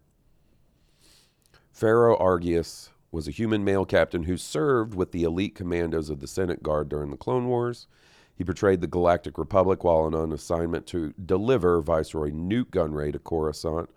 [1.73, 6.27] Faro Argyus was a human male captain who served with the elite commandos of the
[6.27, 7.87] Senate Guard during the Clone Wars.
[8.35, 13.19] He portrayed the Galactic Republic while on an assignment to deliver Viceroy Nute Gunray to
[13.19, 13.91] Coruscant,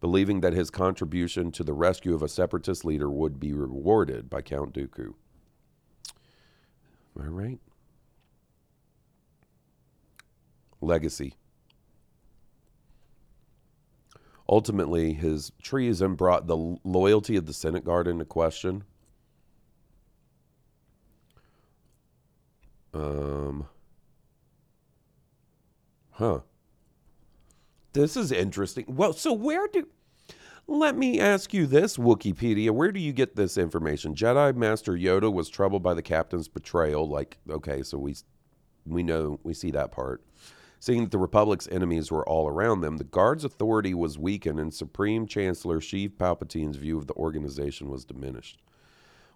[0.00, 4.40] believing that his contribution to the rescue of a separatist leader would be rewarded by
[4.40, 5.12] Count Dooku.
[7.14, 7.58] Am I right?
[10.80, 11.34] Legacy.
[14.52, 18.84] Ultimately, his treason brought the loyalty of the Senate Guard into question.
[22.92, 23.66] Um,
[26.10, 26.40] huh.
[27.94, 28.84] This is interesting.
[28.88, 29.88] Well, so where do.
[30.66, 32.72] Let me ask you this, Wikipedia.
[32.72, 34.14] Where do you get this information?
[34.14, 37.08] Jedi Master Yoda was troubled by the captain's betrayal.
[37.08, 38.16] Like, okay, so we
[38.84, 40.22] we know we see that part.
[40.82, 44.74] Seeing that the Republic's enemies were all around them, the Guard's authority was weakened, and
[44.74, 48.60] Supreme Chancellor Sheev Palpatine's view of the organization was diminished.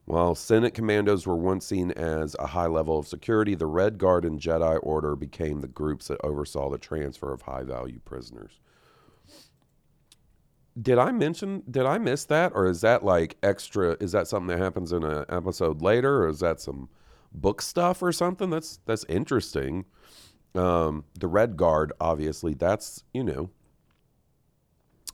[0.07, 4.25] While Senate commandos were once seen as a high level of security, the Red Guard
[4.25, 8.59] and Jedi Order became the groups that oversaw the transfer of high value prisoners.
[10.83, 12.51] Did I mention, did I miss that?
[12.57, 13.97] Or is that like extra?
[14.01, 16.25] Is that something that happens in an episode later?
[16.25, 16.89] Or is that some
[17.33, 18.51] book stuff or something?
[18.51, 19.85] That's, that's interesting.
[20.57, 23.51] Um, the Red Guard, obviously, that's, you know,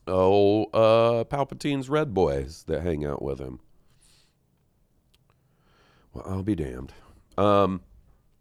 [0.07, 3.61] oh, uh, Palpatine's Red Boys that hang out with him.
[6.13, 6.93] Well, I'll be damned.
[7.39, 7.81] Um,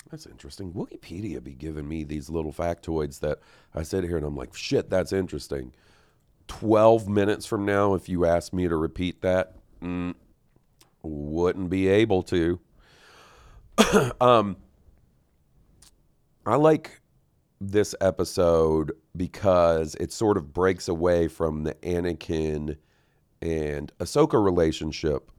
[0.09, 0.73] that's interesting.
[0.73, 3.39] Wikipedia be giving me these little factoids that
[3.73, 5.73] I sit here and I'm like, shit, that's interesting.
[6.47, 10.13] 12 minutes from now, if you ask me to repeat that, mm,
[11.01, 12.59] wouldn't be able to.
[14.21, 14.57] um,
[16.45, 17.01] I like
[17.59, 22.77] this episode because it sort of breaks away from the Anakin
[23.41, 25.31] and Ahsoka relationship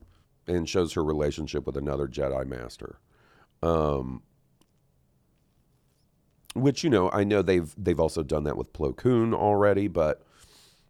[0.47, 2.99] and shows her relationship with another Jedi Master.
[3.63, 4.23] Um,
[6.55, 10.23] which you know, I know they've they've also done that with Plo Koon already, but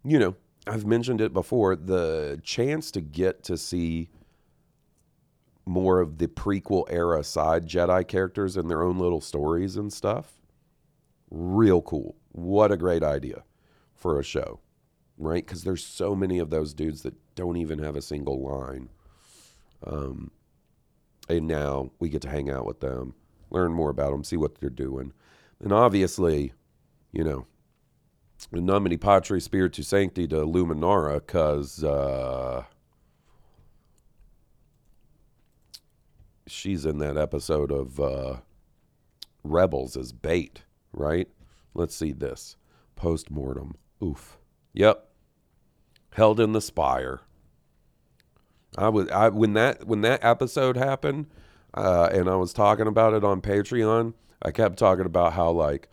[0.04, 0.34] you know,
[0.66, 1.76] I've mentioned it before.
[1.76, 4.08] The chance to get to see
[5.66, 10.34] more of the prequel era side Jedi characters and their own little stories and stuff.
[11.30, 12.16] Real cool.
[12.32, 13.44] What a great idea
[13.94, 14.60] for a show.
[15.18, 15.44] right?
[15.44, 18.88] Because there's so many of those dudes that don't even have a single line.
[19.86, 20.30] Um,
[21.28, 23.14] and now we get to hang out with them,
[23.50, 25.12] learn more about them, see what they're doing.
[25.60, 26.52] And obviously,
[27.12, 27.46] you know,
[28.52, 32.64] in nomine patri spiritu sancti to luminara because uh,
[36.46, 38.36] she's in that episode of uh,
[39.44, 41.28] rebels as bait right?
[41.74, 42.56] Let's see this.
[42.96, 43.74] Post-mortem.
[44.02, 44.38] Oof.
[44.74, 45.08] Yep.
[46.14, 47.20] Held in the spire.
[48.76, 51.26] I was i when that when that episode happened
[51.74, 55.90] uh, and i was talking about it on patreon i kept talking about how like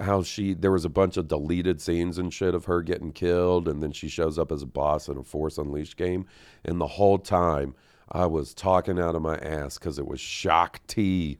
[0.00, 3.68] how she there was a bunch of deleted scenes and shit of her getting killed
[3.68, 6.24] and then she shows up as a boss in a force unleashed game
[6.64, 7.74] and the whole time
[8.14, 11.38] i was talking out of my ass because it was Shaak Ti.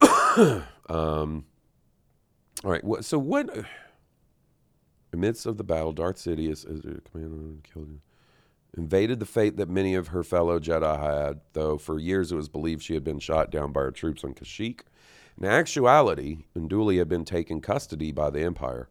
[0.88, 1.44] Um
[2.64, 3.50] all right so what
[5.12, 8.00] amidst of the battle darth sidious is a commander killed
[8.76, 12.48] invaded the fate that many of her fellow jedi had though for years it was
[12.48, 14.80] believed she had been shot down by her troops on kashyyyk.
[15.40, 18.88] In actuality, Unduli had been taken custody by the Empire.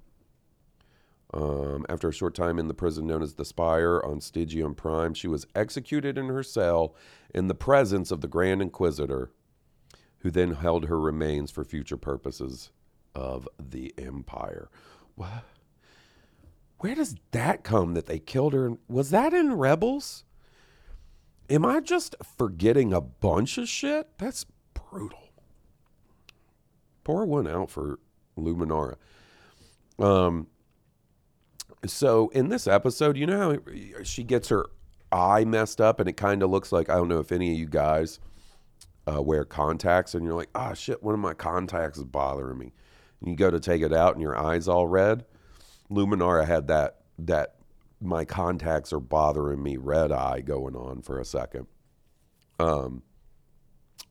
[1.34, 5.14] Um, after a short time in the prison known as the Spire on Stygeon Prime,
[5.14, 6.96] she was executed in her cell
[7.34, 9.32] in the presence of the Grand Inquisitor,
[10.20, 12.72] who then held her remains for future purposes
[13.14, 14.70] of the Empire.
[15.16, 15.44] What?
[16.80, 18.78] Where does that come that they killed her?
[18.88, 20.24] Was that in Rebels?
[21.50, 24.18] Am I just forgetting a bunch of shit?
[24.18, 25.28] That's brutal
[27.08, 28.00] pour one out for
[28.38, 28.96] Luminara.
[29.98, 30.48] Um,
[31.86, 34.66] so in this episode, you know how she gets her
[35.12, 37.58] eye messed up, and it kind of looks like I don't know if any of
[37.58, 38.20] you guys
[39.12, 42.58] uh, wear contacts, and you're like, ah, oh, shit, one of my contacts is bothering
[42.58, 42.74] me.
[43.22, 45.26] And you go to take it out, and your eye's all red.
[45.90, 47.56] Luminara had that that
[48.00, 51.66] my contacts are bothering me red eye going on for a second.
[52.60, 53.02] Um,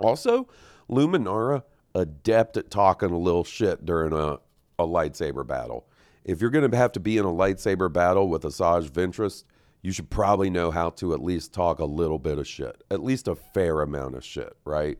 [0.00, 0.48] also,
[0.90, 1.62] Luminara
[1.94, 4.38] adept at talking a little shit during a,
[4.78, 5.88] a lightsaber battle.
[6.26, 9.44] If you're going to have to be in a lightsaber battle with Asajj Ventress,
[9.80, 13.04] you should probably know how to at least talk a little bit of shit, at
[13.04, 14.98] least a fair amount of shit, right?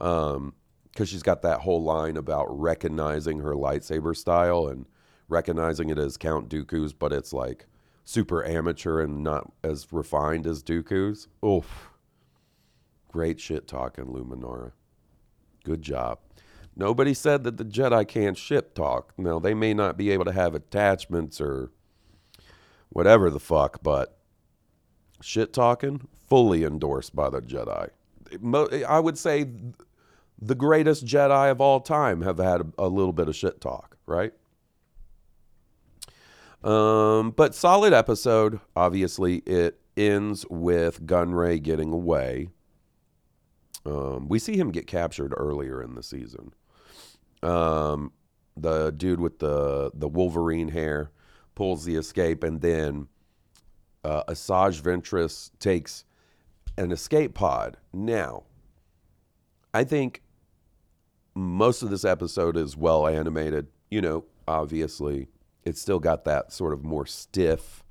[0.00, 0.54] Um,
[0.90, 4.86] because she's got that whole line about recognizing her lightsaber style and
[5.28, 7.66] recognizing it as Count Dooku's, but it's like
[8.04, 11.28] super amateur and not as refined as Dooku's.
[11.44, 11.90] Oof.
[13.06, 14.72] Great shit talking, Luminara.
[15.62, 16.18] Good job.
[16.80, 19.12] Nobody said that the Jedi can't ship talk.
[19.18, 21.70] Now, they may not be able to have attachments or
[22.88, 24.16] whatever the fuck, but
[25.20, 27.90] shit talking, fully endorsed by the Jedi.
[28.88, 29.50] I would say
[30.40, 33.98] the greatest Jedi of all time have had a, a little bit of shit talk,
[34.06, 34.32] right?
[36.64, 38.58] Um, but solid episode.
[38.74, 42.48] Obviously, it ends with Gunray getting away.
[43.84, 46.54] Um, we see him get captured earlier in the season.
[47.42, 48.12] Um,
[48.56, 51.10] the dude with the the Wolverine hair
[51.54, 53.08] pulls the escape, and then
[54.04, 56.04] uh, Asajj Ventress takes
[56.76, 57.76] an escape pod.
[57.92, 58.44] Now,
[59.72, 60.22] I think
[61.34, 63.68] most of this episode is well animated.
[63.90, 65.28] You know, obviously,
[65.64, 67.84] it's still got that sort of more stiff.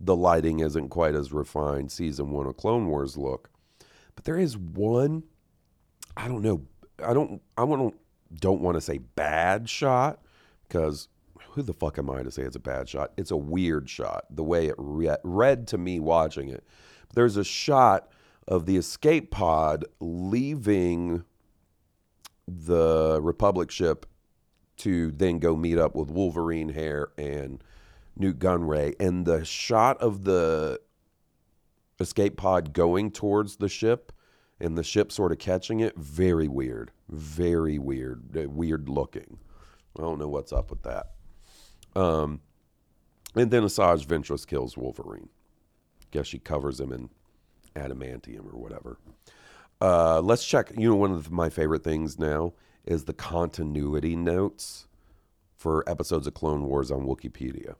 [0.00, 3.50] The lighting isn't quite as refined season one of Clone Wars look,
[4.14, 5.24] but there is one.
[6.16, 6.62] I don't know.
[7.04, 7.42] I don't.
[7.56, 7.94] I want
[8.34, 10.20] don't want to say bad shot
[10.66, 11.08] because
[11.50, 13.12] who the fuck am I to say it's a bad shot?
[13.16, 16.64] It's a weird shot the way it re- read to me watching it.
[17.14, 18.08] There's a shot
[18.46, 21.24] of the escape pod leaving
[22.46, 24.06] the Republic ship
[24.78, 27.62] to then go meet up with Wolverine Hair and
[28.16, 30.80] Nute Gunray, and the shot of the
[31.98, 34.12] escape pod going towards the ship
[34.60, 39.38] and the ship sort of catching it very weird very weird uh, weird looking.
[39.98, 41.12] I don't know what's up with that.
[41.96, 42.40] Um
[43.34, 45.28] and then asajj ventress kills wolverine.
[46.10, 47.10] Guess she covers him in
[47.76, 48.98] adamantium or whatever.
[49.80, 52.52] Uh let's check you know one of my favorite things now
[52.84, 54.86] is the continuity notes
[55.56, 57.74] for episodes of clone wars on wikipedia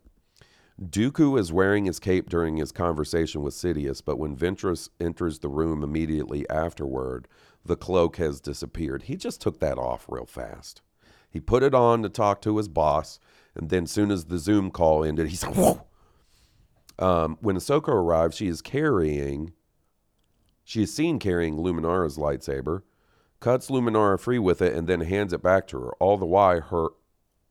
[0.82, 5.48] Dooku is wearing his cape during his conversation with Sidious, but when Ventress enters the
[5.48, 7.28] room immediately afterward,
[7.64, 9.02] the cloak has disappeared.
[9.02, 10.80] He just took that off real fast.
[11.28, 13.20] He put it on to talk to his boss,
[13.54, 15.86] and then soon as the Zoom call ended, he's like, whoa.
[16.98, 19.52] Um, when Ahsoka arrives, she is carrying,
[20.64, 22.82] she is seen carrying Luminara's lightsaber,
[23.38, 25.90] cuts Luminara free with it, and then hands it back to her.
[25.94, 26.88] All the while, her,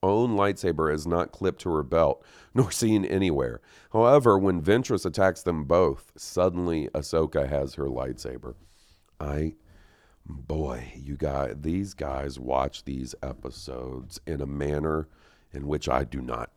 [0.02, 2.24] own lightsaber is not clipped to her belt
[2.54, 3.62] nor seen anywhere.
[3.92, 8.56] However, when Ventress attacks them both, suddenly Ahsoka has her lightsaber.
[9.20, 9.56] I
[10.26, 15.08] boy, you guys these guys watch these episodes in a manner
[15.52, 16.52] in which I do not.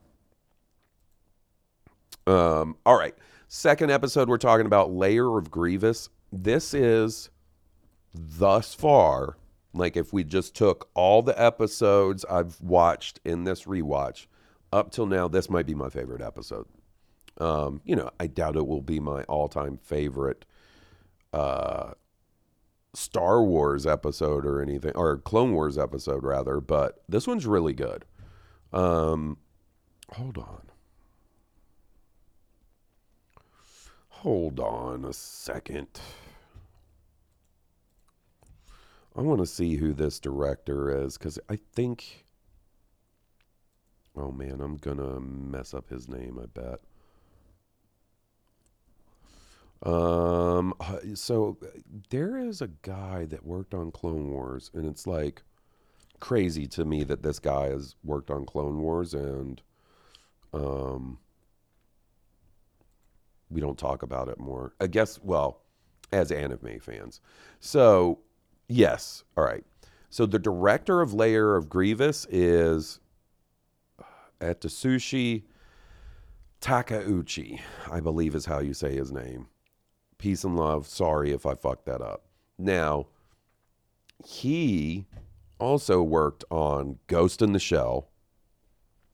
[2.26, 3.14] Um, all right.
[3.48, 6.08] Second episode we're talking about Lair of Grievous.
[6.32, 7.30] This is
[8.14, 9.36] thus far,
[9.74, 14.26] like if we just took all the episodes I've watched in this rewatch
[14.72, 16.66] up till now, this might be my favorite episode.
[17.38, 20.44] Um, you know, I doubt it will be my all-time favorite
[21.32, 21.92] uh
[22.94, 28.04] Star Wars episode or anything, or Clone Wars episode rather, but this one's really good.
[28.72, 29.38] Um,
[30.10, 30.62] hold on.
[34.08, 35.88] Hold on a second.
[39.16, 42.26] I want to see who this director is because I think.
[44.16, 46.38] Oh man, I'm gonna mess up his name.
[46.42, 46.80] I bet.
[49.84, 50.74] Um,
[51.14, 51.58] so
[52.10, 55.42] there is a guy that worked on Clone Wars, and it's like
[56.20, 59.60] crazy to me that this guy has worked on Clone Wars, and
[60.54, 61.18] um,
[63.50, 64.72] we don't talk about it more.
[64.80, 65.62] I guess, well,
[66.12, 67.20] as anime fans.
[67.58, 68.20] So,
[68.72, 69.64] yes, all right.
[70.10, 73.00] So the director of Lair of Grievous is
[74.40, 75.44] Atsushi
[76.60, 77.60] Takeuchi,
[77.90, 79.48] I believe is how you say his name.
[80.18, 80.86] Peace and love.
[80.86, 82.24] Sorry if I fucked that up.
[82.58, 83.06] Now,
[84.24, 85.06] he
[85.58, 88.08] also worked on Ghost in the Shell,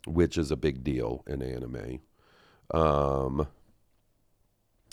[0.07, 2.01] which is a big deal in anime.
[2.73, 3.47] Um,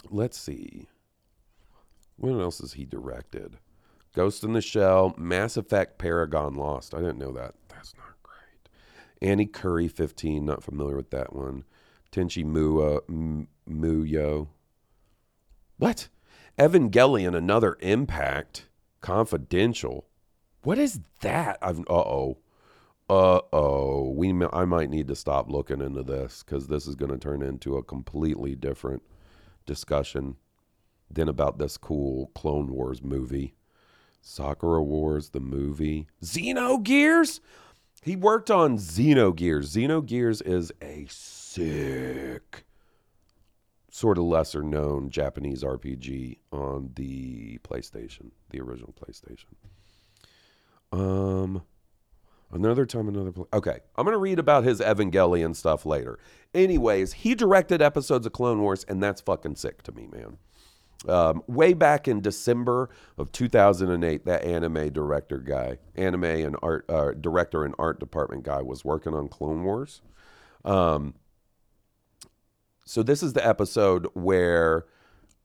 [0.10, 0.88] let's see.
[2.18, 3.58] What else has he directed?
[4.16, 6.96] Ghost in the Shell, Mass Effect, Paragon Lost.
[6.96, 7.54] I didn't know that.
[7.68, 8.70] That's not great.
[9.22, 10.46] Annie Curry, 15.
[10.46, 11.66] Not familiar with that one.
[12.14, 12.44] Tenchi
[13.10, 14.48] M- Muyo.
[15.78, 16.08] What?
[16.58, 18.70] Evangelion, another impact.
[19.02, 20.06] Confidential.
[20.64, 21.58] What is that?
[21.62, 22.38] I've uh oh.
[23.10, 24.12] Uh oh.
[24.16, 27.44] We I might need to stop looking into this because this is going to turn
[27.44, 29.04] into a completely different
[29.66, 30.38] discussion
[31.12, 33.54] than about this cool Clone Wars movie.
[34.28, 36.08] Sakura Wars, the movie.
[36.24, 37.42] Xenogears?
[38.02, 39.68] He worked on Xenogears.
[39.68, 42.66] Xenogears is a sick,
[43.92, 49.46] sort of lesser known Japanese RPG on the PlayStation, the original PlayStation.
[50.92, 51.62] Um,
[52.52, 53.48] another time, another place.
[53.54, 56.18] Okay, I'm gonna read about his Evangelion stuff later.
[56.52, 60.40] Anyways, he directed episodes of Clone Wars, and that's fucking sick to me, man.
[61.08, 67.12] Um, way back in December of 2008, that anime director guy, anime and art uh,
[67.12, 70.02] director and art department guy, was working on Clone Wars.
[70.64, 71.14] Um,
[72.86, 74.86] so this is the episode where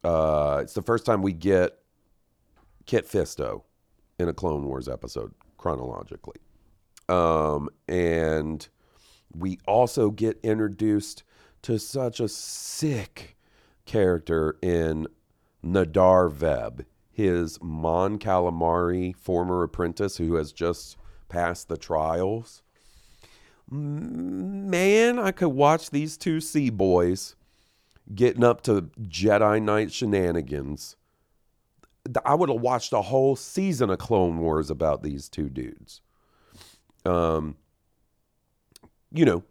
[0.05, 1.79] uh, it's the first time we get
[2.87, 3.63] Kit Fisto
[4.19, 6.41] in a Clone Wars episode chronologically,
[7.09, 8.67] um, and
[9.37, 11.23] we also get introduced
[11.63, 13.37] to such a sick
[13.85, 15.07] character in
[15.65, 20.97] Nahdar Vebb, his Mon Calamari former apprentice who has just
[21.29, 22.63] passed the trials.
[23.71, 27.37] Man, I could watch these two sea boys
[28.15, 30.97] getting up to Jedi Knight shenanigans.
[32.25, 36.01] I would have watched a whole season of Clone Wars about these two dudes.
[37.05, 37.57] Um,
[39.13, 39.45] you know,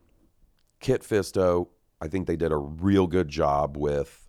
[0.79, 1.67] Kit Fisto,
[2.01, 4.28] I think they did a real good job with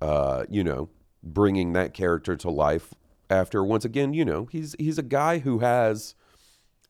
[0.00, 0.88] uh, you know,
[1.22, 2.94] bringing that character to life
[3.28, 6.14] after once again, you know, he's he's a guy who has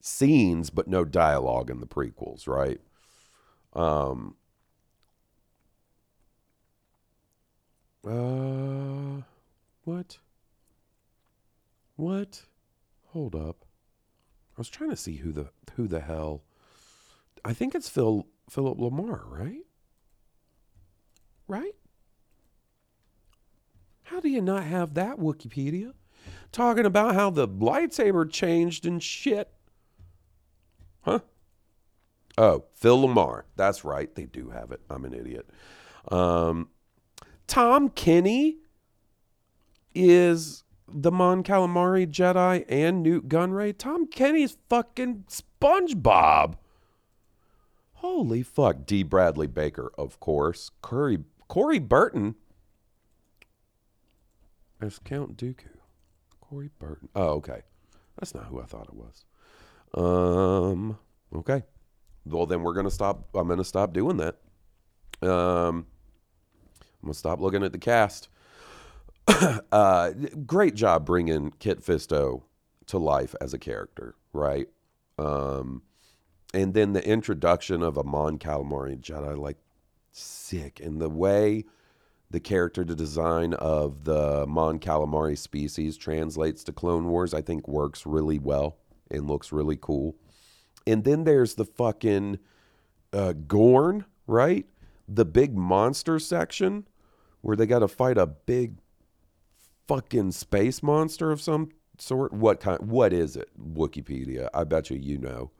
[0.00, 2.80] scenes but no dialogue in the prequels, right?
[3.74, 4.36] Um
[8.06, 9.22] uh
[9.84, 10.18] what?
[11.96, 12.42] What?
[13.08, 13.66] Hold up.
[14.56, 16.42] I was trying to see who the who the hell
[17.44, 19.64] I think it's Phil Philip LaMarr, right?
[21.46, 21.74] Right?
[24.10, 25.92] How do you not have that Wikipedia?
[26.50, 29.52] Talking about how the lightsaber changed and shit.
[31.02, 31.20] Huh?
[32.36, 33.44] Oh, Phil LaMarr.
[33.54, 34.12] That's right.
[34.12, 34.80] They do have it.
[34.90, 35.48] I'm an idiot.
[36.10, 36.70] Um,
[37.46, 38.56] Tom Kenny
[39.94, 43.78] is the Mon Calamari Jedi and Nute Gunray.
[43.78, 46.56] Tom Kenny's fucking SpongeBob.
[47.92, 48.86] Holy fuck.
[48.86, 49.04] D.
[49.04, 50.72] Bradley Baker, of course.
[50.82, 52.34] Curry, Corey Burton
[54.80, 55.68] as Count Dooku.
[56.40, 57.08] Corey Burton.
[57.14, 57.62] Oh, okay.
[58.18, 59.24] That's not who I thought it was.
[59.94, 60.98] Um,
[61.34, 61.62] okay.
[62.26, 63.28] Well, then we're gonna stop.
[63.34, 64.36] I'm gonna stop doing that.
[65.22, 65.86] Um,
[67.02, 68.28] I'm gonna stop looking at the cast.
[69.72, 70.10] uh,
[70.46, 72.42] great job bringing Kit Fisto
[72.86, 74.68] to life as a character, right?
[75.18, 75.82] Um,
[76.52, 79.58] and then the introduction of a Mon Calamari Jedi, like
[80.12, 81.64] sick, and the way
[82.30, 87.66] the character the design of the Mon Calamari species translates to Clone Wars, I think
[87.66, 88.78] works really well
[89.10, 90.16] and looks really cool.
[90.86, 92.38] And then there's the fucking
[93.12, 94.66] uh, Gorn, right?
[95.08, 96.86] The big monster section
[97.40, 98.78] where they got to fight a big
[99.88, 102.32] fucking space monster of some sort.
[102.32, 102.80] What kind?
[102.90, 103.48] What is it?
[103.60, 104.48] Wikipedia.
[104.54, 105.50] I bet you you know.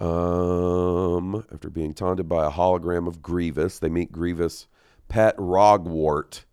[0.00, 4.66] Um, after being taunted by a hologram of Grievous, they meet Grievous'
[5.08, 6.44] pet Roggwart.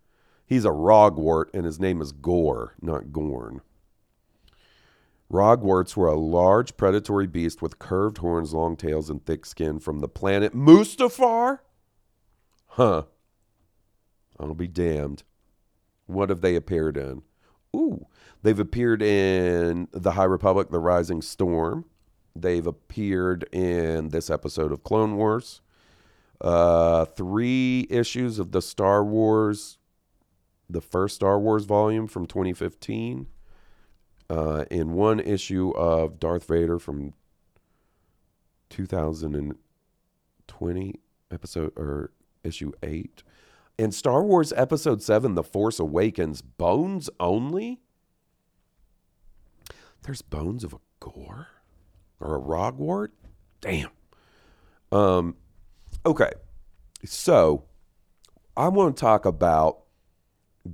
[0.45, 3.61] He's a Roggwart, and his name is Gor, not Gorn.
[5.29, 9.99] Roggwarts were a large predatory beast with curved horns, long tails, and thick skin from
[9.99, 11.59] the planet Mustafar?
[12.65, 13.03] Huh.
[14.39, 15.23] I'll be damned.
[16.07, 17.21] What have they appeared in?
[17.75, 18.07] Ooh,
[18.41, 21.85] they've appeared in The High Republic, The Rising Storm.
[22.35, 25.61] They've appeared in this episode of Clone Wars.
[26.41, 29.77] Uh, three issues of the Star Wars,
[30.69, 33.27] the first Star Wars volume from 2015.
[34.29, 37.13] Uh, in one issue of Darth Vader from
[38.69, 40.99] 2020
[41.31, 42.11] episode or
[42.43, 43.23] issue 8
[43.79, 47.79] in Star Wars Episode 7, The Force Awakens, bones only?
[50.03, 51.47] There's bones of a gore
[52.19, 53.13] or a roggwart?
[53.61, 53.91] Damn.
[54.91, 55.37] Um,
[56.05, 56.31] okay.
[57.05, 57.65] So
[58.57, 59.83] I want to talk about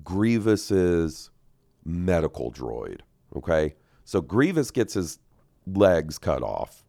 [0.04, 1.30] Grievous's
[1.84, 3.02] medical droid.
[3.36, 3.76] Okay.
[4.04, 5.20] So Grievous gets his
[5.68, 6.84] legs cut off,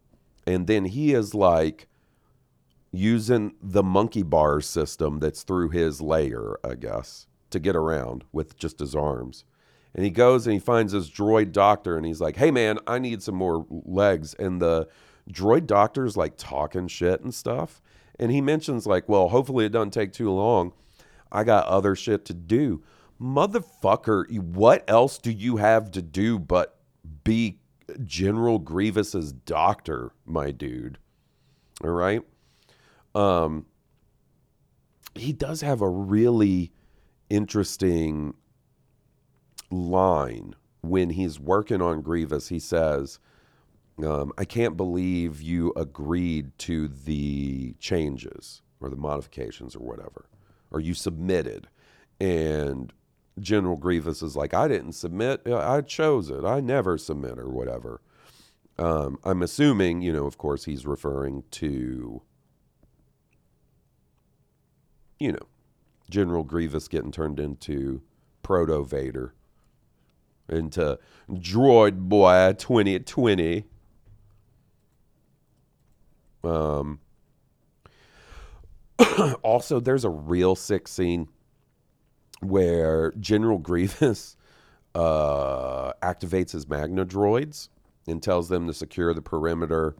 [0.47, 1.89] and then he is like
[2.93, 8.57] using the monkey bar system that's through his lair, I guess, to get around with
[8.57, 9.45] just his arms.
[9.95, 12.99] And he goes and he finds his droid doctor and he's like, hey man, I
[12.99, 14.35] need some more legs.
[14.35, 14.89] And the
[15.31, 17.81] droid doctor's like talking shit and stuff.
[18.19, 20.73] And he mentions, like, well, hopefully it doesn't take too long.
[21.31, 22.83] I got other shit to do.
[23.21, 26.79] Motherfucker, what else do you have to do but
[27.25, 27.61] be
[28.05, 30.99] General Grievous's doctor, my dude?
[31.85, 32.23] All right.
[33.15, 33.67] Um,
[35.15, 36.73] he does have a really
[37.31, 38.35] interesting
[39.71, 42.49] line when he's working on Grievous.
[42.49, 43.19] He says,
[44.05, 50.29] um, I can't believe you agreed to the changes or the modifications or whatever,
[50.71, 51.69] or you submitted.
[52.21, 52.93] And
[53.39, 56.45] General Grievous is like, I didn't submit, I chose it.
[56.45, 58.01] I never submit or whatever.
[58.79, 62.23] Um, I'm assuming, you know, of course, he's referring to
[65.19, 65.47] you know,
[66.11, 68.03] General Grievous getting turned into
[68.43, 69.35] Proto Vader,
[70.49, 73.65] into Droid Boy 2020.
[76.45, 77.01] Um,
[79.43, 81.29] also, there's a real sick scene
[82.41, 84.37] where General Grievous
[84.95, 87.69] uh, activates his Magna droids
[88.07, 89.97] and tells them to secure the perimeter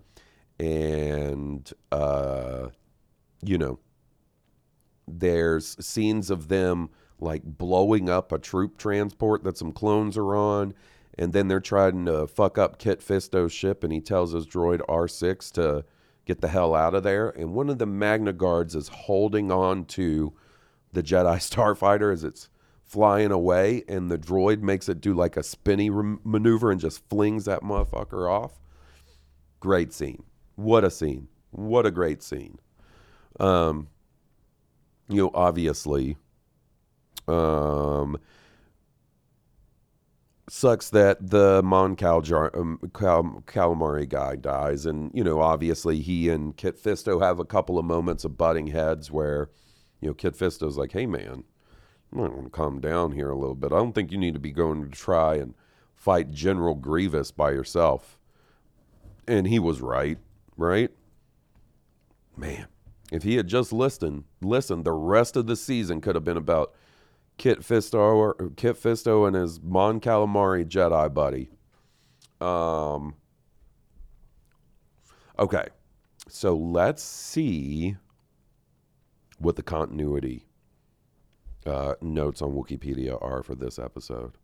[0.59, 2.69] and, uh,
[3.43, 3.79] you know,
[5.07, 10.75] there's scenes of them like blowing up a troop transport that some clones are on.
[11.19, 14.81] And then they're trying to fuck up Kit Fisto's ship, and he tells his droid
[14.87, 15.85] R6 to
[16.27, 17.31] get the hell out of there.
[17.31, 20.35] And one of the Magna Guards is holding on to
[20.93, 22.51] the Jedi Starfighter as it's
[22.83, 27.09] flying away, and the droid makes it do like a spinny rem- maneuver and just
[27.09, 28.61] flings that motherfucker off.
[29.61, 30.23] Great scene.
[30.57, 31.29] What a scene.
[31.51, 32.59] What a great scene.
[33.41, 33.89] Um,
[35.09, 36.17] you know, obviously,
[37.29, 38.19] um,
[40.49, 46.29] sucks that the Mon Caljar, um, Cal, Calamari guy dies, and you know, obviously, he
[46.29, 49.51] and Kit Fisto have a couple of moments of butting heads where,
[50.01, 51.45] you know, Kit Fisto's like, "Hey, man,
[52.13, 53.73] I might want to calm down here a little bit.
[53.73, 55.55] I don't think you need to be going to try and
[55.95, 58.19] fight General Grievous by yourself."
[59.29, 60.19] And he was right,
[60.57, 60.91] right?
[62.37, 62.69] Man,
[63.11, 66.73] if he had just listened, listened, the rest of the season could have been about
[67.39, 71.51] Kit Fisto, Kit Fisto and his Mon Calamari Jedi buddy.
[72.41, 73.15] Um.
[75.39, 75.67] Okay,
[76.29, 77.97] so let's see
[79.39, 80.47] what the continuity
[81.67, 84.39] uh, notes on Wikipedia are for this episode.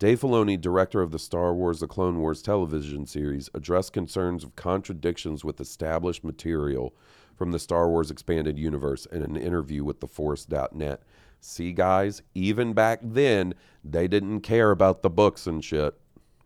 [0.00, 4.56] Dave Filoni, director of the Star Wars The Clone Wars television series, addressed concerns of
[4.56, 6.96] contradictions with established material
[7.36, 11.02] from the Star Wars expanded universe in an interview with TheForce.net.
[11.46, 13.52] See, guys, even back then,
[13.84, 15.94] they didn't care about the books and shit,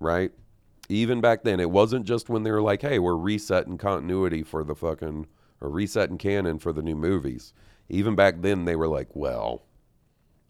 [0.01, 0.33] right?
[0.89, 4.65] Even back then, it wasn't just when they were like, hey, we're resetting continuity for
[4.65, 5.29] the fucking,
[5.61, 7.53] or resetting canon for the new movies.
[7.89, 9.63] Even back then, they were like, well,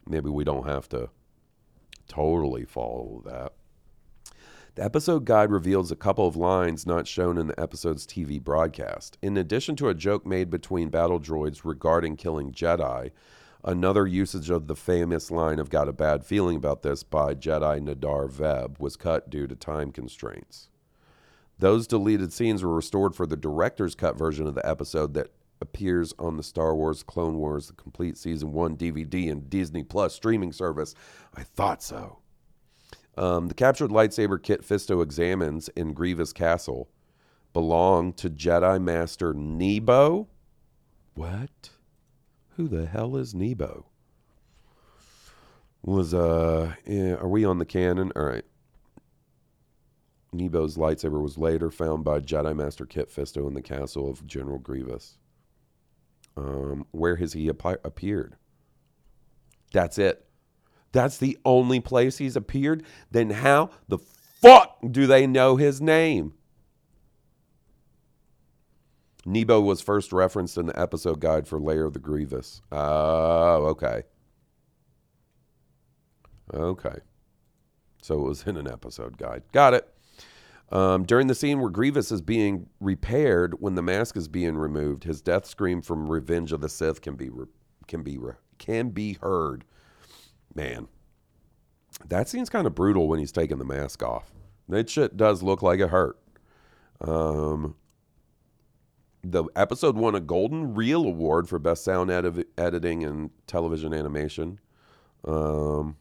[0.07, 1.09] maybe we don't have to
[2.07, 3.53] totally follow that.
[4.73, 9.19] The episode guide reveals a couple of lines not shown in the episode's TV broadcast.
[9.21, 13.11] In addition to a joke made between battle droids regarding killing Jedi,
[13.63, 17.79] another usage of the famous line of Got a Bad Feeling About This by Jedi
[17.81, 20.69] Nahdar Vebb was cut due to time constraints.
[21.57, 25.31] Those deleted scenes were restored for the director's cut version of the episode that
[25.61, 30.15] appears on the Star Wars Clone Wars the complete season 1 DVD and Disney Plus
[30.15, 30.95] streaming service.
[31.35, 32.19] I thought so.
[33.17, 36.89] Um, the captured lightsaber Kit Fisto examines in Grievous Castle
[37.51, 40.29] belong to Jedi Master Nebo.
[41.15, 41.71] What?
[42.59, 43.85] Who the hell is Nebo?
[45.81, 48.11] Was uh, yeah, are we on the canon?
[48.17, 48.43] All right.
[50.35, 54.57] Nebo's lightsaber was later found by Jedi Master Kit Fisto in the castle of General
[54.57, 55.17] Grievous.
[56.35, 58.35] Um, where has he appi- appeared?
[59.71, 60.25] That's it.
[60.91, 62.83] That's the only place he's appeared.
[63.09, 66.33] Then how the fuck do they know his name?
[69.29, 72.61] Nebo was first referenced in the episode guide for Lair of the Grievous.
[72.71, 74.03] Oh, okay.
[76.53, 76.97] Okay.
[78.01, 79.43] So it was in an episode guide.
[79.51, 79.87] Got it.
[80.71, 85.03] Um, during the scene where Grievous is being repaired, when the mask is being removed,
[85.03, 87.47] his death scream from Revenge of the Sith can be re-
[87.87, 89.63] can be re- can be heard.
[90.53, 90.87] Man,
[92.07, 94.31] that scene's kind of brutal when he's taking the mask off.
[94.67, 96.17] That shit does look like it hurt.
[97.01, 97.75] Um,
[99.23, 104.59] the episode won a Golden Reel Award for Best Sound edit- Editing and Television Animation.
[105.25, 105.97] Um,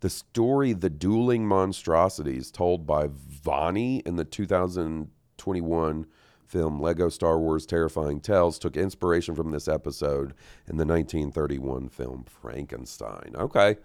[0.00, 6.06] the story The Dueling Monstrosities, told by Vaneé in the 2021
[6.46, 10.34] film Lego Star Wars Terrifying Tales, took inspiration from this episode
[10.66, 13.34] in the 1931 film Frankenstein.
[13.36, 13.76] Okay.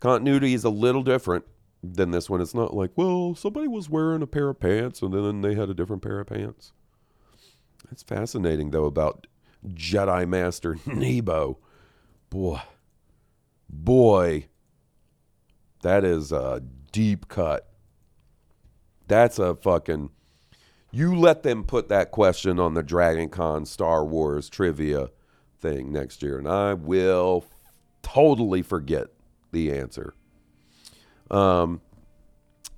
[0.00, 1.44] Continuity is a little different
[1.82, 2.40] than this one.
[2.40, 5.70] It's not like, well, somebody was wearing a pair of pants and then they had
[5.70, 6.72] a different pair of pants.
[7.90, 9.26] It's fascinating, though, about
[9.66, 11.58] Jedi Master Nebo.
[12.30, 12.60] Boy,
[13.68, 14.46] boy,
[15.82, 17.68] that is a deep cut.
[19.06, 20.10] That's a fucking.
[20.90, 25.10] You let them put that question on the Dragon Con Star Wars trivia
[25.58, 27.44] thing next year, and I will
[28.02, 29.08] totally forget
[29.52, 30.14] the answer.
[31.30, 31.80] Um,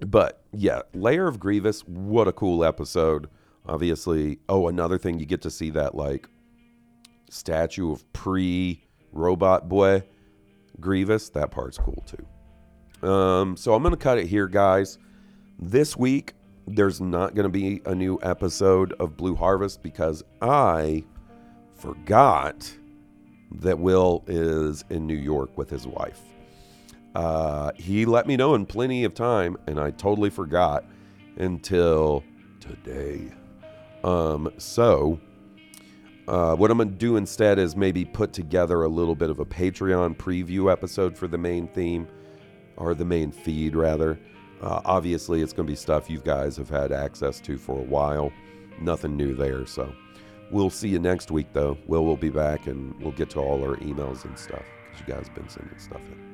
[0.00, 3.28] but yeah, Lair of Grievous, what a cool episode.
[3.66, 6.28] Obviously, oh, another thing you get to see that like
[7.28, 8.82] statue of pre
[9.12, 10.02] robot boy
[10.80, 11.28] Grievous.
[11.30, 13.06] That part's cool too.
[13.06, 14.98] Um, so I'm going to cut it here, guys.
[15.58, 16.34] This week,
[16.66, 21.04] there's not going to be a new episode of Blue Harvest because I
[21.74, 22.70] forgot
[23.52, 26.20] that Will is in New York with his wife.
[27.14, 30.84] Uh, he let me know in plenty of time, and I totally forgot
[31.36, 32.22] until
[32.60, 33.32] today.
[34.04, 35.18] Um, so,
[36.28, 39.40] uh, what I'm going to do instead is maybe put together a little bit of
[39.40, 42.06] a Patreon preview episode for the main theme,
[42.76, 44.18] or the main feed, rather.
[44.62, 47.82] Uh, obviously, it's going to be stuff you guys have had access to for a
[47.82, 48.32] while.
[48.80, 49.66] Nothing new there.
[49.66, 49.92] So,
[50.50, 51.76] we'll see you next week, though.
[51.86, 55.12] Will will be back, and we'll get to all our emails and stuff because you
[55.12, 56.29] guys have been sending stuff in.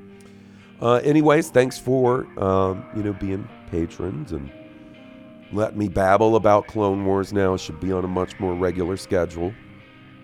[0.80, 4.50] Uh, anyways, thanks for um, you know being patrons and
[5.52, 7.56] let me babble about Clone Wars now.
[7.56, 9.52] Should be on a much more regular schedule.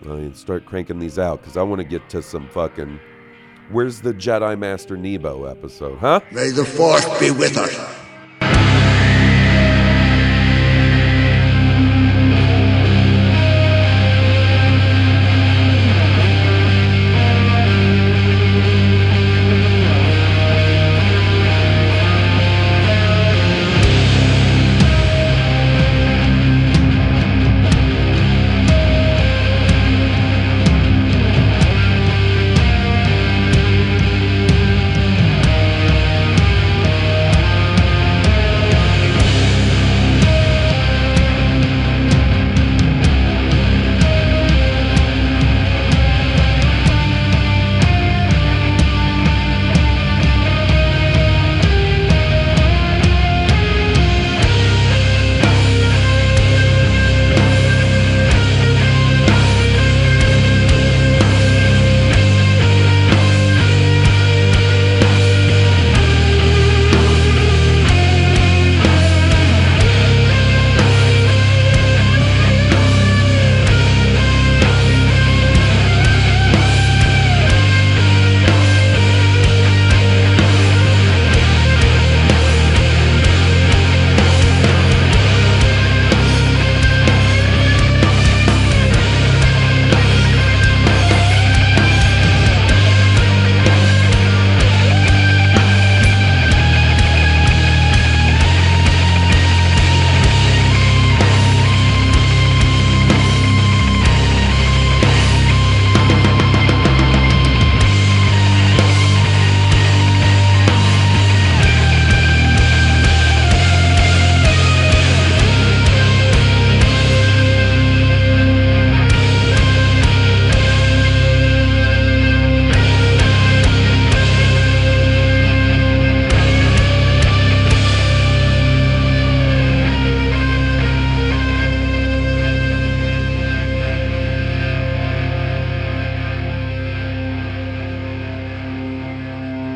[0.04, 2.98] Uh, and start cranking these out because I want to get to some fucking.
[3.70, 6.20] Where's the Jedi Master Nebo episode, huh?
[6.32, 8.01] May the Force be with us.